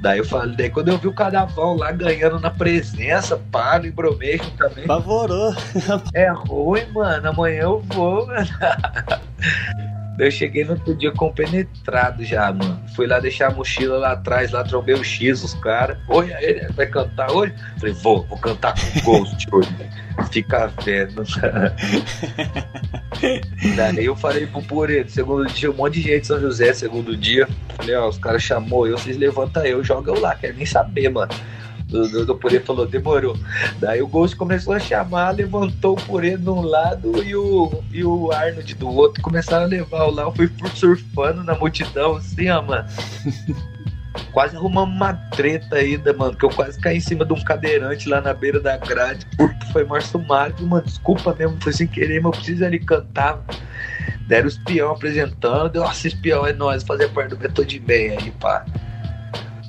[0.00, 3.86] Daí eu falei, daí quando eu vi o Cadavão lá ganhando na presença, pá, no
[3.86, 4.86] Imbromation também.
[4.86, 5.54] Favorou.
[6.14, 7.28] É ruim, mano.
[7.28, 8.48] Amanhã eu vou, mano.
[10.20, 12.78] Eu cheguei no outro dia compenetrado já, mano.
[12.94, 15.96] Fui lá deixar a mochila lá atrás, lá trombei o X, os caras.
[16.08, 17.54] Oi, ele vai cantar hoje?
[17.78, 19.74] Falei, vou, vou cantar com Ghost hoje.
[20.30, 21.24] Fica vendo.
[23.76, 27.48] Daí eu falei pro Pureto, segundo dia, um monte de gente São José, segundo dia.
[27.78, 31.08] Falei, ó, os caras chamou eu, vocês levantam eu, joga eu lá, quero nem saber,
[31.08, 31.32] mano.
[31.92, 33.36] O, o Purê falou, demorou.
[33.78, 38.04] Daí o Ghost começou a chamar, levantou o Purê de um lado e o, e
[38.04, 39.22] o Arnold do outro.
[39.22, 40.22] Começaram a levar o lá.
[40.22, 42.86] Eu fui surfando na multidão, assim, ó, mano.
[44.32, 46.36] quase arrumamos uma treta ainda, mano.
[46.36, 49.26] Que eu quase caí em cima de um cadeirante lá na beira da grade.
[49.36, 50.84] Puta, foi Março Mário, mano.
[50.84, 53.42] Desculpa mesmo, foi sem querer, mas eu preciso ali cantar.
[54.26, 55.80] Deram o espião apresentando.
[55.80, 58.64] Nossa, espião é nós, fazer parte do Method Bem aí, pá.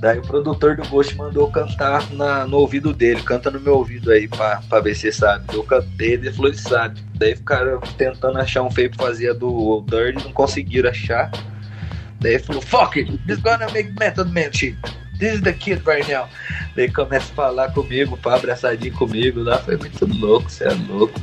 [0.01, 4.11] Daí o produtor do Ghost mandou cantar na, no ouvido dele, canta no meu ouvido
[4.11, 5.45] aí pra, pra ver se sabe.
[5.53, 6.99] Eu cantei, ele falou, ele sabe.
[7.13, 11.29] Daí ficaram tentando achar um feio pra fazer do Dirty, não conseguiram achar.
[12.19, 14.75] Daí falou, fuck it, this gonna make Method Man shit.
[15.19, 16.27] This is the kid right now.
[16.75, 19.59] Daí começa a falar comigo, pá, abraçadinho comigo lá.
[19.59, 21.13] Foi muito louco, você é louco.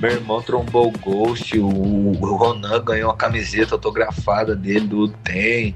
[0.00, 5.74] Meu irmão trombou o Ghost, o, Ronan ganhou uma camiseta autografada dele do Tem.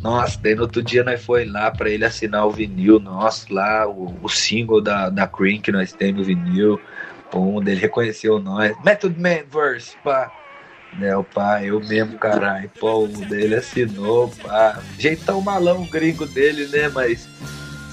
[0.00, 3.88] Nossa, daí no outro dia nós foi lá para ele assinar o vinil nosso lá,
[3.88, 6.80] o, o, single da, da Cream que nós temos o vinil.
[7.32, 8.72] Pum, ele reconheceu nós.
[8.84, 10.30] Method Man Verse, pá.
[10.96, 12.70] Né, o pai, eu mesmo, caralho.
[12.78, 14.80] Pô, o dele assinou, pá.
[14.96, 16.88] Jeitão malão gringo dele, né?
[16.90, 17.28] Mas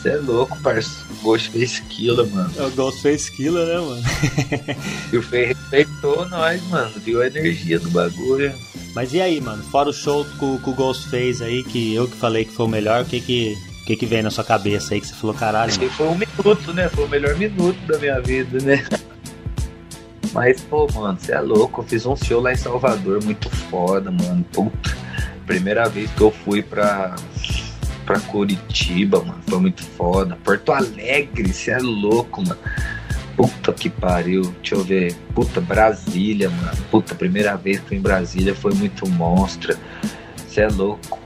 [0.02, 1.12] você é louco, parceiro.
[1.12, 2.52] O Ghost fez Killer, mano.
[2.58, 4.02] É, o Ghost fez Killer, né, mano?
[5.14, 6.92] e o Fei respeitou nós, mano.
[6.98, 8.52] Viu a energia do bagulho.
[8.96, 9.62] Mas e aí, mano?
[9.64, 12.66] Fora o show que o, o Ghost fez aí, que eu que falei que foi
[12.66, 15.36] o melhor, o que que, que, que vem na sua cabeça aí que você falou,
[15.36, 15.72] caralho?
[15.76, 15.92] Mano?
[15.92, 16.90] Foi um minuto, né?
[16.90, 18.84] Foi o melhor minuto da minha vida, né?
[20.34, 21.82] Mas, pô, mano, você é louco.
[21.82, 24.44] Eu fiz um show lá em Salvador muito foda, mano.
[24.52, 24.98] Puta.
[25.46, 27.16] Primeira vez que eu fui pra,
[28.12, 29.42] pra Curitiba, mano.
[29.48, 30.38] Foi muito foda.
[30.44, 32.60] Porto Alegre, você é louco, mano.
[33.38, 34.54] Puta que pariu.
[34.62, 35.16] Deixa eu ver.
[35.34, 36.78] Puta, Brasília, mano.
[36.90, 39.78] Puta, primeira vez que fui em Brasília foi muito monstra.
[40.36, 41.20] Você é louco.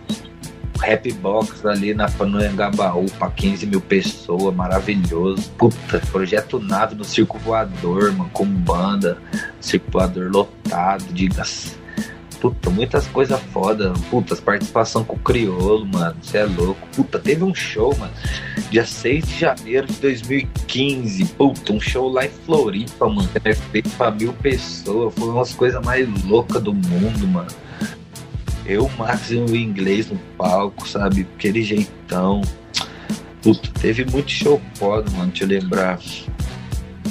[0.80, 5.50] Rap Box ali na Panoangabaú pra 15 mil pessoas, maravilhoso.
[5.58, 9.18] Puta, projeto nave no Circo Voador, mano, com banda,
[9.60, 11.85] Circo Voador lotado, diga-se
[12.46, 13.92] Puta, muitas coisas foda.
[14.12, 16.16] Puta, participação com o Criolo, mano.
[16.22, 16.88] Você é louco.
[16.96, 18.14] Puta, teve um show, mano.
[18.70, 21.26] Dia 6 de janeiro de 2015.
[21.26, 23.28] Puta, um show lá em Floripa, mano.
[23.44, 25.16] É feito pra mil pessoas.
[25.16, 27.50] Foi umas coisas mais loucas do mundo, mano.
[28.64, 31.28] Eu, Max e o inglês no palco, sabe?
[31.36, 32.42] Aquele jeitão.
[33.42, 35.32] Puta, teve muito show foda, mano.
[35.32, 35.98] Deixa eu lembrar.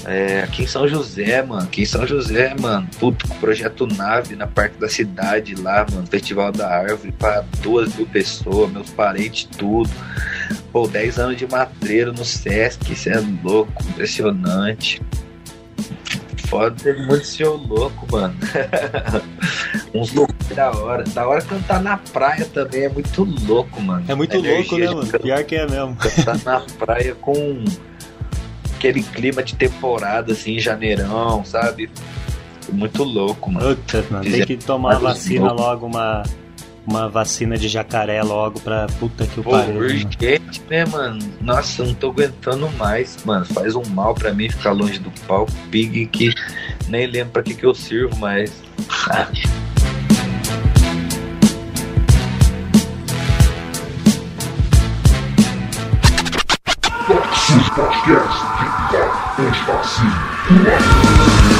[0.06, 1.62] É, aqui em São José, mano.
[1.62, 2.88] Aqui em São José, mano.
[2.98, 6.06] Puto, projeto Nave na Parque da Cidade lá, mano.
[6.06, 9.90] Festival da Árvore pra duas mil pessoas, meus parentes, tudo.
[10.72, 15.00] Pô, 10 anos de matreiro no Sesc, isso é louco, impressionante.
[16.48, 18.34] Foda, teve muito show louco, mano.
[19.94, 21.04] Uns loucos da hora.
[21.04, 24.04] Da hora cantar na praia também é muito louco, mano.
[24.06, 25.18] É muito louco, né, mano?
[25.18, 25.96] Pior que é mesmo.
[25.96, 27.64] Cantar na praia com
[28.84, 31.88] aquele clima de temporada, assim, janeirão, sabe?
[32.70, 33.74] Muito louco, mano.
[33.74, 35.62] Puta, mano, tem que tomar vacina louco.
[35.62, 36.22] logo, uma,
[36.86, 39.76] uma vacina de jacaré logo pra puta que o pariu.
[39.76, 41.18] Urgente, né, mano?
[41.40, 43.44] Nossa, eu não tô aguentando mais, mano.
[43.46, 45.52] Faz um mal pra mim ficar longe do palco.
[45.70, 46.34] Pig que
[46.88, 48.62] nem lembro pra que, que eu sirvo, mas.
[49.10, 49.28] Ah.
[57.74, 58.63] Podcast
[58.94, 59.10] Faca,
[60.62, 61.53] dente,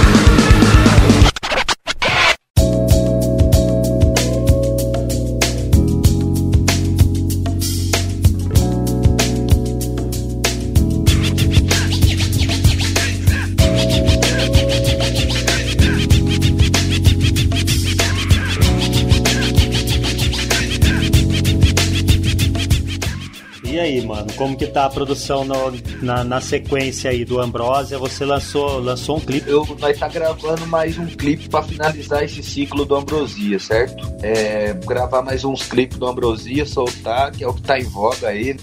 [24.45, 25.73] como que tá a produção no,
[26.03, 27.97] na, na, sequência aí do Ambrosia?
[27.97, 29.49] Você lançou, lançou um clipe?
[29.49, 34.07] Eu estar tá gravando mais um clipe para finalizar esse ciclo do Ambrosia, certo?
[34.23, 38.29] É, gravar mais uns clipes do Ambrosia, soltar, que é o que tá em voga
[38.29, 38.55] aí.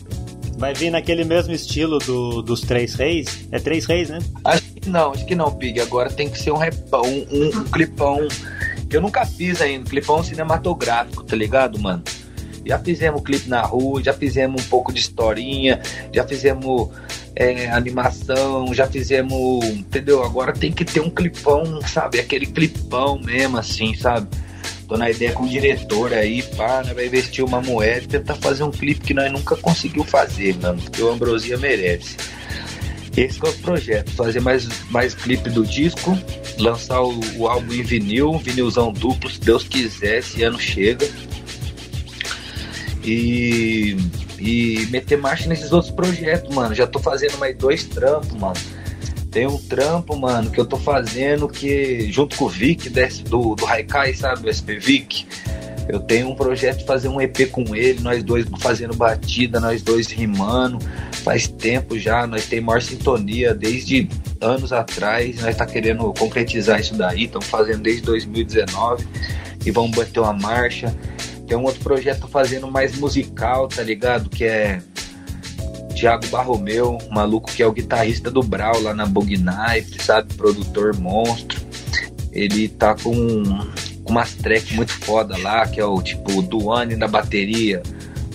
[0.55, 3.47] Vai vir naquele mesmo estilo do, dos Três Reis?
[3.51, 4.19] É Três Reis, né?
[4.45, 5.81] Acho que não, acho que não, Pig.
[5.81, 8.27] Agora tem que ser um repão, um, um, um clipão
[8.87, 12.03] que eu nunca fiz ainda, clipão cinematográfico, tá ligado, mano?
[12.65, 15.81] Já fizemos clipe na rua, já fizemos um pouco de historinha,
[16.13, 16.89] já fizemos
[17.35, 19.65] é, animação, já fizemos.
[19.65, 20.23] Entendeu?
[20.23, 22.19] Agora tem que ter um clipão, sabe?
[22.19, 24.27] Aquele clipão mesmo, assim, sabe?
[24.87, 28.35] Tô na ideia com o diretor aí, pá, né, vai investir uma moeda e tentar
[28.35, 32.17] fazer um clipe que nós nunca conseguiu fazer, mano, porque o Ambrosia merece.
[33.15, 36.17] Esse é o projeto, fazer mais, mais clipe do disco,
[36.59, 41.09] lançar o, o álbum em vinil, vinilzão duplo, se Deus quiser, esse ano chega.
[43.03, 43.97] E,
[44.39, 46.75] e meter marcha nesses outros projetos, mano.
[46.75, 48.55] Já tô fazendo mais dois trampos, mano.
[49.31, 53.55] Tem um trampo, mano, que eu tô fazendo que, junto com o Vic desse, do,
[53.55, 55.25] do Haikai, sabe, o SP Vic,
[55.87, 59.81] eu tenho um projeto de fazer um EP com ele, nós dois fazendo batida, nós
[59.81, 60.79] dois rimando.
[61.23, 64.07] Faz tempo já, nós temos maior sintonia desde
[64.39, 69.05] anos atrás, nós tá querendo concretizar isso daí, estamos fazendo desde 2019
[69.65, 70.95] e vamos bater uma marcha.
[71.47, 74.29] Tem um outro projeto fazendo mais musical, tá ligado?
[74.29, 74.81] Que é
[75.95, 80.33] Thiago Barromeu, maluco que é o guitarrista do Brau lá na Bug Knife, sabe?
[80.33, 81.61] Produtor monstro.
[82.31, 83.43] Ele tá com,
[84.03, 87.83] com umas tracks muito foda lá, que é o tipo Duane na bateria,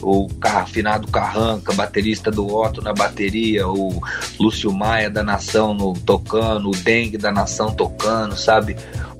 [0.03, 4.01] o afinado Carranca, baterista do Otto na bateria, o
[4.39, 8.77] Lúcio Maia da Nação no, tocando, o Dengue da Nação tocando, sabe?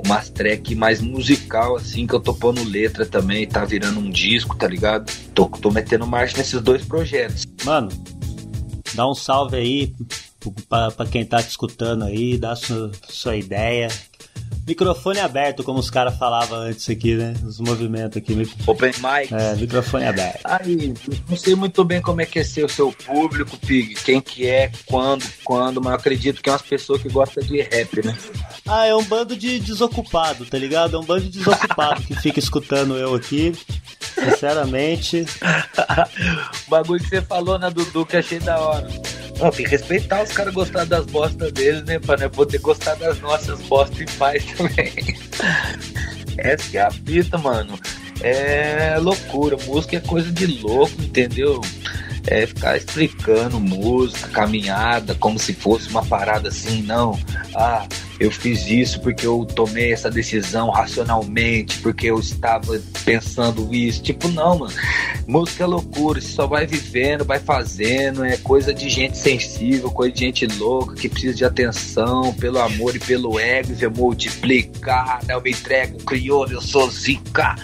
[0.07, 4.57] Umas track mais musical, assim, que eu tô pondo letra também, tá virando um disco,
[4.57, 5.13] tá ligado?
[5.35, 7.45] Tô, tô metendo marcha nesses dois projetos.
[7.65, 7.91] Mano,
[8.97, 9.95] Dá um salve aí
[10.69, 13.89] para quem tá te escutando aí, dá sua, sua ideia.
[14.67, 17.35] Microfone aberto, como os caras falavam antes aqui, né?
[17.45, 18.33] Os movimentos aqui.
[18.67, 19.33] Open mic.
[19.33, 20.41] É, microfone aberto.
[20.45, 20.95] Aí,
[21.29, 23.95] não sei muito bem como é que é ser o seu público, Pig.
[23.97, 27.61] Quem que é, quando, quando, mas eu acredito que é umas pessoas que gostam de
[27.61, 28.17] rap, né?
[28.67, 30.97] Ah, é um bando de desocupado, tá ligado?
[30.97, 33.53] É um bando de desocupado que fica escutando eu aqui.
[34.15, 35.25] Sinceramente.
[36.67, 38.89] o bagulho que você falou na Dudu que achei da hora.
[39.39, 41.99] Não, tem que respeitar os caras gostar das bostas deles, né?
[41.99, 44.93] Pra né, poder gostar das nossas bostas em paz também.
[46.39, 47.79] Essa é a fita, mano.
[48.21, 49.57] É loucura.
[49.67, 51.61] Música é coisa de louco, entendeu?
[52.27, 57.19] É ficar explicando música, caminhada, como se fosse uma parada assim, não.
[57.55, 57.87] Ah,
[58.19, 64.03] eu fiz isso porque eu tomei essa decisão racionalmente, porque eu estava pensando isso.
[64.03, 64.75] Tipo, não, mano.
[65.27, 70.15] Música é loucura, você só vai vivendo, vai fazendo, é coisa de gente sensível, coisa
[70.15, 75.35] de gente louca que precisa de atenção, pelo amor e pelo ego, e multiplicar, né?
[75.35, 77.57] Eu me entrego, crioulo, eu sou zica.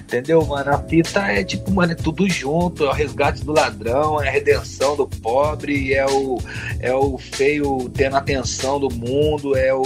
[0.00, 0.70] Entendeu, mano?
[0.72, 4.30] A fita é tipo, mano, é tudo junto, é o resgate do ladrão, é a
[4.30, 6.38] redenção do pobre, é o,
[6.80, 9.79] é o feio tendo atenção do mundo, é o,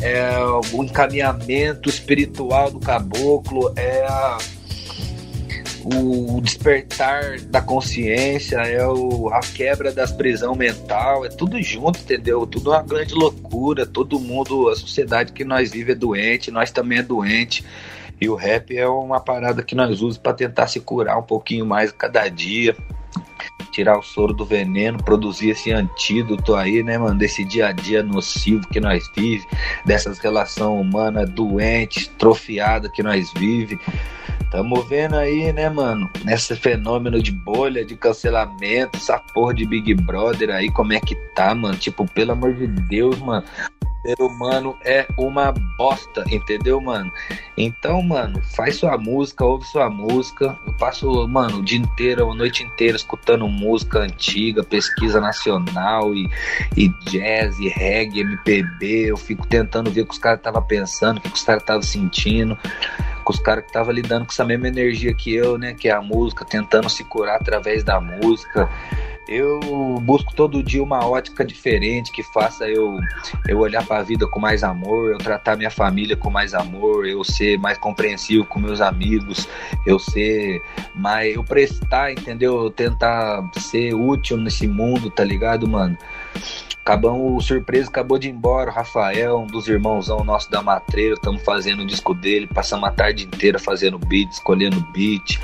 [0.00, 0.30] é
[0.72, 4.38] o encaminhamento espiritual do caboclo, é a
[5.84, 12.46] o despertar da consciência, é o, a quebra das prisão mental, é tudo junto, entendeu?
[12.46, 16.98] Tudo uma grande loucura, todo mundo, a sociedade que nós vive é doente, nós também
[16.98, 17.64] é doente.
[18.20, 21.66] E o rap é uma parada que nós usamos para tentar se curar um pouquinho
[21.66, 22.76] mais cada dia,
[23.72, 28.02] tirar o soro do veneno, produzir esse antídoto aí, né, mano, desse dia a dia
[28.02, 29.46] nocivo que nós vive,
[29.84, 33.80] dessas relações humanas doentes, trofiadas que nós vive.
[34.50, 39.94] Tamo vendo aí, né, mano, nesse fenômeno de bolha, de cancelamento, essa porra de Big
[39.94, 41.76] Brother aí, como é que tá, mano?
[41.76, 43.44] Tipo, pelo amor de Deus, mano.
[44.04, 47.12] Ser humano é uma bosta, entendeu, mano?
[47.56, 50.58] Então, mano, faz sua música, ouve sua música.
[50.66, 56.28] Eu passo, mano, o dia inteiro, a noite inteira escutando música antiga, pesquisa nacional e,
[56.76, 59.10] e jazz, e reggae, MPB.
[59.10, 61.82] Eu fico tentando ver o que os caras estavam pensando, o que os caras estavam
[61.82, 62.58] sentindo
[63.22, 65.74] com os caras que estavam lidando com essa mesma energia que eu, né?
[65.74, 68.68] Que é a música, tentando se curar através da música.
[69.28, 69.60] Eu
[70.02, 72.98] busco todo dia uma ótica diferente que faça eu,
[73.48, 77.06] eu olhar para a vida com mais amor, eu tratar minha família com mais amor,
[77.06, 79.48] eu ser mais compreensivo com meus amigos,
[79.86, 80.60] eu ser
[80.94, 81.34] mais.
[81.34, 82.64] eu prestar, entendeu?
[82.64, 85.96] Eu tentar ser útil nesse mundo, tá ligado, mano?
[86.84, 88.68] Acabamos, o surpresa acabou de ir embora.
[88.68, 92.48] O Rafael, um dos irmãozão nosso da Matreira, estamos fazendo o disco dele.
[92.48, 95.38] Passamos a tarde inteira fazendo beat, escolhendo beat,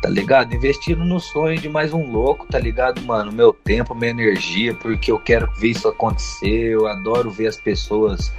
[0.00, 0.54] tá ligado?
[0.54, 3.30] Investindo no sonho de mais um louco, tá ligado, mano?
[3.30, 6.72] Meu tempo, minha energia, porque eu quero ver isso acontecer.
[6.72, 8.32] Eu adoro ver as pessoas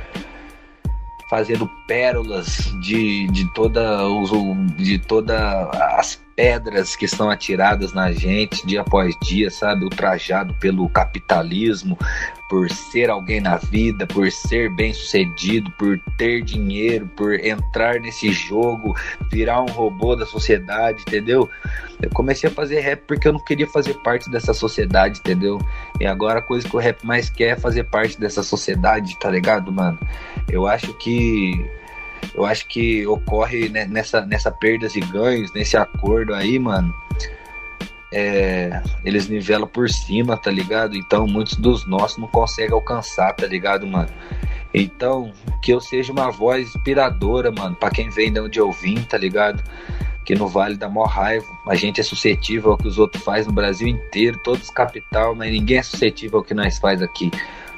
[1.30, 4.32] fazendo pérolas de, de toda os
[4.76, 9.84] de toda as pedras que são atiradas na gente dia após dia, sabe?
[9.84, 11.96] Ultrajado pelo capitalismo,
[12.50, 18.32] por ser alguém na vida, por ser bem sucedido, por ter dinheiro, por entrar nesse
[18.32, 18.98] jogo,
[19.32, 21.48] virar um robô da sociedade, entendeu?
[22.02, 25.60] Eu comecei a fazer rap porque eu não queria fazer parte dessa sociedade, entendeu?
[26.00, 29.30] E agora a coisa que o rap mais quer é fazer parte dessa sociedade, tá
[29.30, 30.00] ligado, mano?
[30.50, 31.54] Eu acho que
[32.34, 36.94] eu acho que ocorre né, nessa, nessa perdas e ganhos, nesse acordo aí, mano.
[38.12, 40.96] É, eles nivelam por cima, tá ligado?
[40.96, 44.10] Então muitos dos nossos não conseguem alcançar, tá ligado, mano?
[44.74, 45.32] Então,
[45.62, 49.18] que eu seja uma voz inspiradora, mano, para quem vem de onde eu vim, tá
[49.18, 49.64] ligado?
[50.24, 53.48] Que no Vale da maior raiva, a gente é suscetível ao que os outros fazem
[53.48, 57.32] no Brasil inteiro, todos capital, mas ninguém é suscetível ao que nós faz aqui.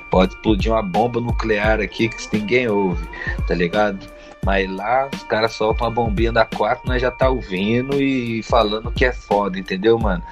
[0.09, 3.07] Pode explodir uma bomba nuclear aqui que ninguém ouve,
[3.47, 4.05] tá ligado?
[4.43, 8.91] Mas lá os caras soltam uma bombinha da 4, nós já tá ouvindo e falando
[8.91, 10.23] que é foda, entendeu, mano?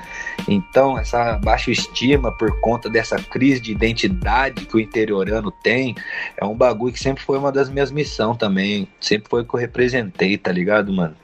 [0.48, 5.96] Então, essa baixa estima por conta dessa crise de identidade que o interiorano tem,
[6.36, 8.88] é um bagulho que sempre foi uma das minhas missões também.
[9.00, 11.16] Sempre foi o que eu representei, tá ligado, mano?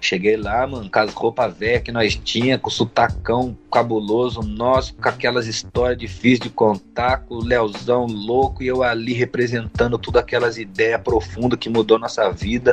[0.00, 4.94] Cheguei lá, mano, com as roupas velhas que nós tinha, com o sutacão cabuloso nosso,
[4.94, 10.22] com aquelas histórias difíceis de contar, com o Leozão louco e eu ali representando todas
[10.22, 12.72] aquelas ideias profundas que mudou nossa vida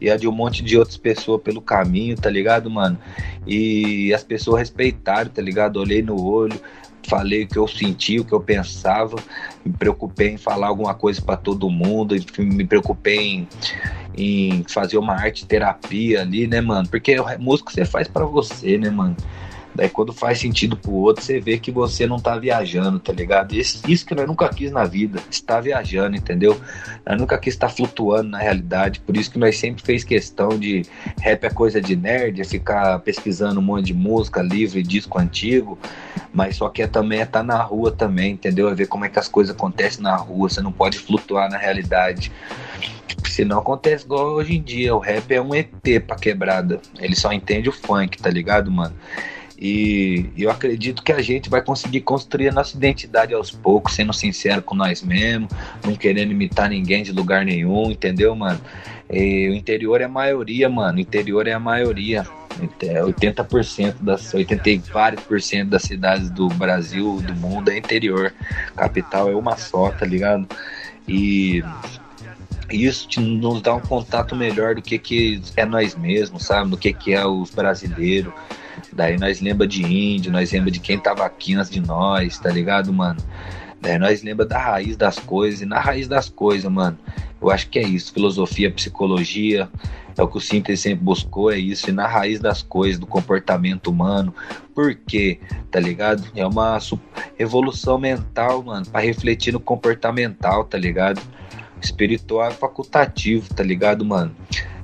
[0.00, 2.98] e a de um monte de outras pessoas pelo caminho, tá ligado, mano?
[3.46, 5.76] E as pessoas respeitaram, tá ligado?
[5.76, 6.60] Olhei no olho,
[7.10, 9.16] falei o que eu senti, o que eu pensava,
[9.64, 13.48] me preocupei em falar alguma coisa para todo mundo, me preocupei em,
[14.16, 16.88] em, fazer uma arte terapia ali, né, mano?
[16.88, 19.16] Porque música você faz para você, né, mano?
[19.80, 23.54] Daí quando faz sentido pro outro, você vê que você não tá viajando, tá ligado?
[23.54, 26.60] Isso, isso que nós nunca quis na vida, estar viajando, entendeu?
[27.06, 30.82] Nós nunca quis estar flutuando na realidade, por isso que nós sempre fez questão de
[31.18, 35.18] rap é coisa de nerd, é ficar pesquisando um monte de música, livro e disco
[35.18, 35.78] antigo,
[36.30, 38.68] mas só que é também é estar tá na rua também, entendeu?
[38.68, 41.56] É ver como é que as coisas acontecem na rua, você não pode flutuar na
[41.56, 42.30] realidade.
[43.24, 45.70] Se não acontece igual hoje em dia, o rap é um ET
[46.06, 46.82] pra quebrada.
[46.98, 48.94] Ele só entende o funk, tá ligado, mano?
[49.60, 54.12] E eu acredito que a gente vai conseguir construir a nossa identidade aos poucos, sendo
[54.12, 55.50] sincero com nós mesmos,
[55.84, 58.58] não querendo imitar ninguém de lugar nenhum, entendeu, mano?
[59.10, 60.96] E o interior é a maioria, mano.
[60.96, 62.26] O interior é a maioria.
[62.58, 68.32] 80% das 80 e vários por cento das cidades do Brasil, do mundo é interior.
[68.74, 70.46] Capital é uma só, tá ligado?
[71.06, 71.62] E
[72.70, 76.70] isso nos dá um contato melhor do que, que é nós mesmos, sabe?
[76.70, 78.32] Do que, que é os brasileiros.
[78.92, 82.50] Daí nós lembra de índio, nós lembra de quem tava aqui antes de nós, tá
[82.50, 83.20] ligado, mano?
[83.80, 86.98] Daí nós lembra da raiz das coisas, e na raiz das coisas, mano,
[87.40, 89.68] eu acho que é isso, filosofia, psicologia,
[90.16, 93.06] é o que o Síntese sempre buscou, é isso, e na raiz das coisas, do
[93.06, 94.34] comportamento humano,
[94.74, 96.22] por quê, tá ligado?
[96.36, 96.78] É uma
[97.38, 101.22] evolução mental, mano, para refletir no comportamental, tá ligado?
[101.80, 104.34] Espiritual é facultativo, tá ligado, mano?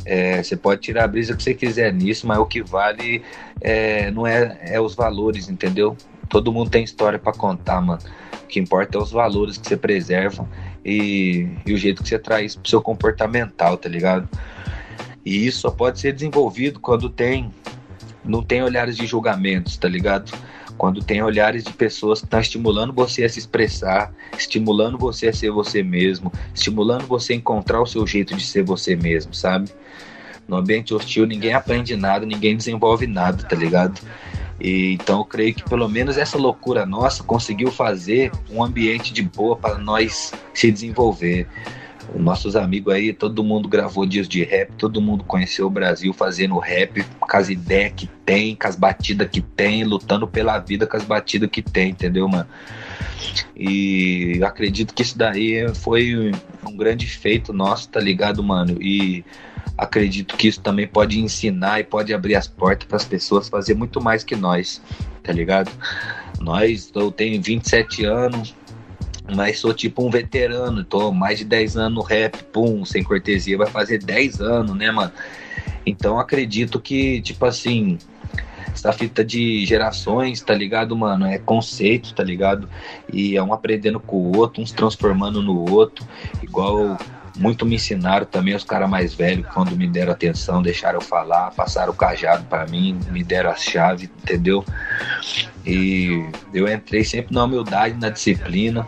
[0.07, 3.23] É, você pode tirar a brisa que você quiser nisso, mas o que vale
[3.61, 5.97] é, não é, é os valores, entendeu?
[6.29, 8.01] Todo mundo tem história para contar, mano.
[8.45, 10.49] O que importa é os valores que você preserva
[10.85, 14.29] e, e o jeito que você traz pro seu comportamental, tá ligado?
[15.25, 17.51] E isso só pode ser desenvolvido quando tem
[18.25, 20.33] não tem olhares de julgamentos, tá ligado?
[20.77, 25.33] Quando tem olhares de pessoas que estão estimulando você a se expressar, estimulando você a
[25.33, 29.71] ser você mesmo, estimulando você a encontrar o seu jeito de ser você mesmo, sabe?
[30.49, 34.01] No ambiente hostil ninguém aprende nada, ninguém desenvolve nada, tá ligado?
[34.61, 39.23] E, então eu creio que pelo menos essa loucura nossa conseguiu fazer um ambiente de
[39.23, 41.47] boa para nós se desenvolver
[42.15, 46.59] nossos amigos aí, todo mundo gravou dias de rap, todo mundo conheceu o Brasil fazendo
[46.59, 50.97] rap, com as ideias que tem, com as batidas que tem, lutando pela vida com
[50.97, 52.47] as batidas que tem, entendeu, mano?
[53.57, 56.33] E acredito que isso daí foi
[56.65, 58.81] um grande feito nosso, tá ligado, mano?
[58.81, 59.25] E
[59.77, 63.75] acredito que isso também pode ensinar e pode abrir as portas para as pessoas fazer
[63.75, 64.81] muito mais que nós,
[65.23, 65.71] tá ligado?
[66.41, 68.55] Nós, eu tenho 27 anos,
[69.35, 73.59] mas sou tipo um veterano, tô mais de 10 anos no rap, pum, sem cortesia,
[73.59, 75.13] vai fazer 10 anos, né, mano?
[75.85, 77.99] Então acredito que, tipo assim,
[78.73, 81.27] essa fita de gerações, tá ligado, mano?
[81.27, 82.69] É conceito, tá ligado?
[83.13, 86.07] E é um aprendendo com o outro, uns transformando no outro,
[86.43, 86.99] igual
[87.37, 91.51] muito me ensinaram também os caras mais velhos, quando me deram atenção, deixaram eu falar,
[91.53, 94.65] passaram o cajado para mim, me deram a chave, entendeu?
[95.65, 98.87] E eu entrei sempre na humildade, na disciplina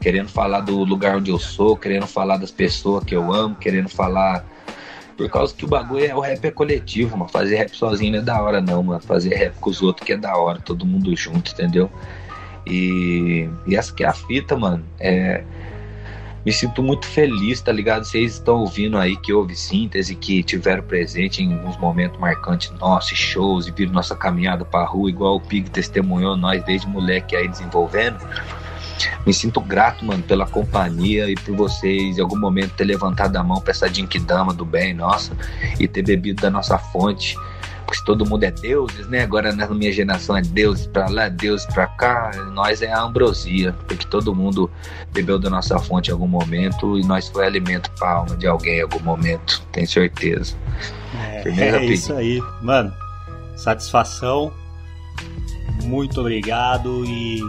[0.00, 3.88] querendo falar do lugar onde eu sou, querendo falar das pessoas que eu amo, querendo
[3.88, 4.44] falar.
[5.16, 7.30] Por causa que o bagulho é o rap é coletivo, mano.
[7.30, 9.00] Fazer rap sozinho não é da hora, não, mano.
[9.00, 11.90] Fazer rap com os outros que é da hora, todo mundo junto, entendeu?
[12.66, 14.82] E, e essa que é a fita, mano.
[14.98, 15.44] É,
[16.44, 18.04] me sinto muito feliz, tá ligado?
[18.04, 23.18] Vocês estão ouvindo aí que houve síntese, que tiveram presente em alguns momentos marcantes nossos,
[23.18, 27.46] shows, e viram nossa caminhada pra rua, igual o Pig testemunhou nós desde moleque aí
[27.46, 28.18] desenvolvendo.
[29.26, 33.42] Me sinto grato, mano, pela companhia e por vocês em algum momento ter levantado a
[33.42, 33.86] mão pra essa
[34.20, 35.36] Dama do bem, nossa,
[35.78, 37.36] e ter bebido da nossa fonte.
[37.90, 39.24] Porque se todo mundo é deuses, né?
[39.24, 43.72] Agora na minha geração é deuses pra lá, deuses pra cá, nós é a ambrosia,
[43.88, 44.70] porque todo mundo
[45.12, 48.78] bebeu da nossa fonte em algum momento e nós foi alimento pra alma de alguém
[48.78, 50.54] em algum momento, tenho certeza.
[51.34, 52.92] É, é isso aí, mano.
[53.56, 54.52] Satisfação.
[55.82, 57.42] Muito obrigado e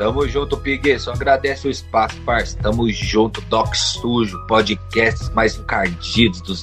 [0.00, 0.98] Tamo junto, Piguê.
[0.98, 2.56] Só agradece o espaço, parça.
[2.56, 6.54] Tamo junto, Doc Sujo, podcasts mais encardidos do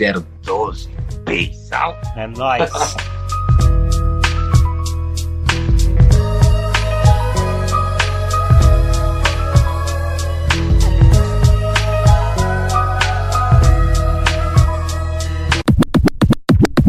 [0.42, 0.90] 012.
[1.24, 2.00] Peace out.
[2.16, 2.68] É nóis.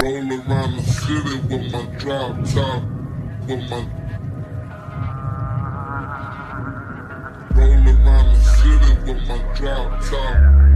[0.01, 2.83] Roll around the city with my drop top,
[3.47, 4.08] with my
[9.09, 10.68] with my drop top.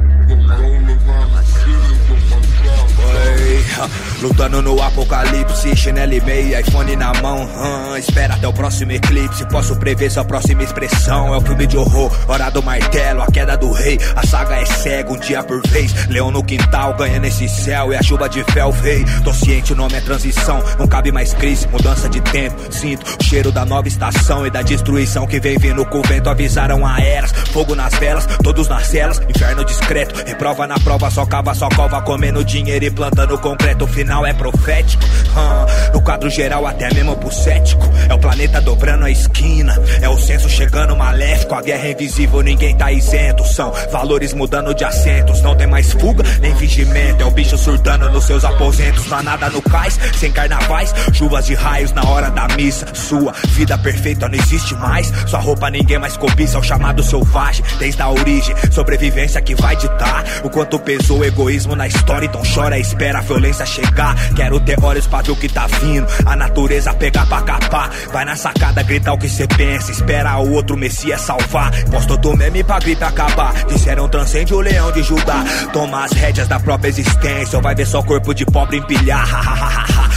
[4.20, 7.42] Lutando no apocalipse, chinelo e meia, iPhone na mão.
[7.42, 11.34] hum, espera até o próximo eclipse, posso prever sua próxima expressão.
[11.34, 13.98] É o filme de horror, hora do martelo, a queda do rei.
[14.14, 15.92] A saga é cega, um dia por vez.
[16.08, 19.04] Leão no quintal, ganhando esse céu e a chuva de fel veio.
[19.22, 22.56] Tô ciente, o nome é transição, não cabe mais crise, mudança de tempo.
[22.70, 26.28] Sinto o cheiro da nova estação e da destruição que vem vindo com o vento.
[26.28, 30.21] Avisaram a eras, fogo nas velas, todos nas celas, inferno discreto.
[30.26, 33.84] Reprova na prova, só cava, só cova, comendo dinheiro e plantando concreto.
[33.84, 35.02] O final é profético.
[35.04, 37.88] hum, no quadro geral, até mesmo pro cético.
[38.08, 41.54] É o planeta dobrando a esquina, é o senso chegando maléfico.
[41.54, 43.44] A guerra é invisível, ninguém tá isento.
[43.44, 47.22] São valores mudando de assentos, não tem mais fuga nem fingimento.
[47.22, 49.06] É o bicho surtando nos seus aposentos.
[49.08, 52.86] Não há nada no cais, sem carnavais, chuvas de raios na hora da missa.
[52.94, 55.12] Sua vida perfeita não existe mais.
[55.26, 57.64] Sua roupa ninguém mais cobiça, é o chamado selvagem.
[57.78, 60.11] Desde a origem, sobrevivência que vai ditar.
[60.44, 64.14] O quanto pesou o egoísmo na história, então chora, espera a violência chegar.
[64.34, 66.06] Quero ter olhos pra ver o que tá vindo.
[66.24, 67.90] A natureza pegar pra capar.
[68.12, 69.90] Vai na sacada, gritar o que cê pensa.
[69.90, 71.70] Espera o outro Messias salvar.
[71.90, 73.52] Postou do meme pra gripe acabar.
[73.66, 75.44] Disseram transcende o leão de Judá.
[75.72, 77.56] Toma as rédeas da própria existência.
[77.56, 79.26] Ou vai ver só corpo de pobre empilhar.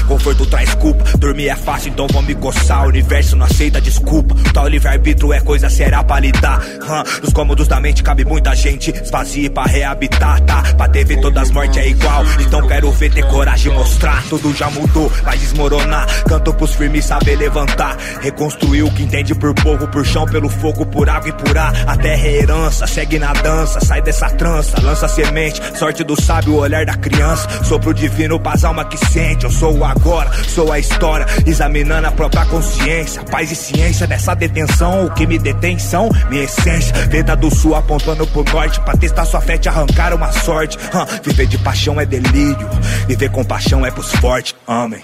[0.08, 1.04] Conforto traz culpa.
[1.18, 2.86] Dormir é fácil, então vou me coçar.
[2.86, 4.36] O universo não aceita desculpa.
[4.54, 6.62] Tal livre-arbítrio é coisa séria pra lidar.
[6.62, 8.92] Hum, nos cômodos da mente cabe muita gente.
[8.92, 10.64] Esvazie pra reabitar, tá?
[10.78, 12.24] Pra TV todas as mortes é igual.
[12.40, 14.24] Então quero ver ter coragem mostrar.
[14.30, 16.08] Tudo já mudou, vai desmoronar.
[16.24, 17.98] Canto pros firmes saber levantar.
[18.22, 21.74] Reconstruir o que entende por povo, por chão, pelo fogo, por água e por ar.
[21.88, 23.80] A terra é herança, segue na dança.
[23.82, 25.62] Sai dessa trança, lança semente.
[25.78, 27.48] Sorte do sábio, o olhar da criança.
[27.64, 29.46] Sopro divino pras alma que sente.
[29.46, 31.26] Eu sou o agora, sou a história.
[31.46, 33.24] Examinando a própria consciência.
[33.24, 35.06] Paz e ciência dessa detenção.
[35.06, 36.94] O que me detém são minha essência.
[37.10, 38.80] Veda do sul apontando pro norte.
[38.82, 40.78] Pra testar sua fé, te arrancar uma sorte.
[41.24, 42.70] Viver de paixão é delírio.
[43.08, 44.56] Viver com paixão é pros fortes.
[44.68, 45.04] Amém.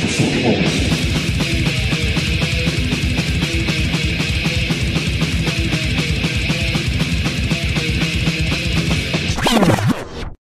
[0.00, 0.07] Do Submundo.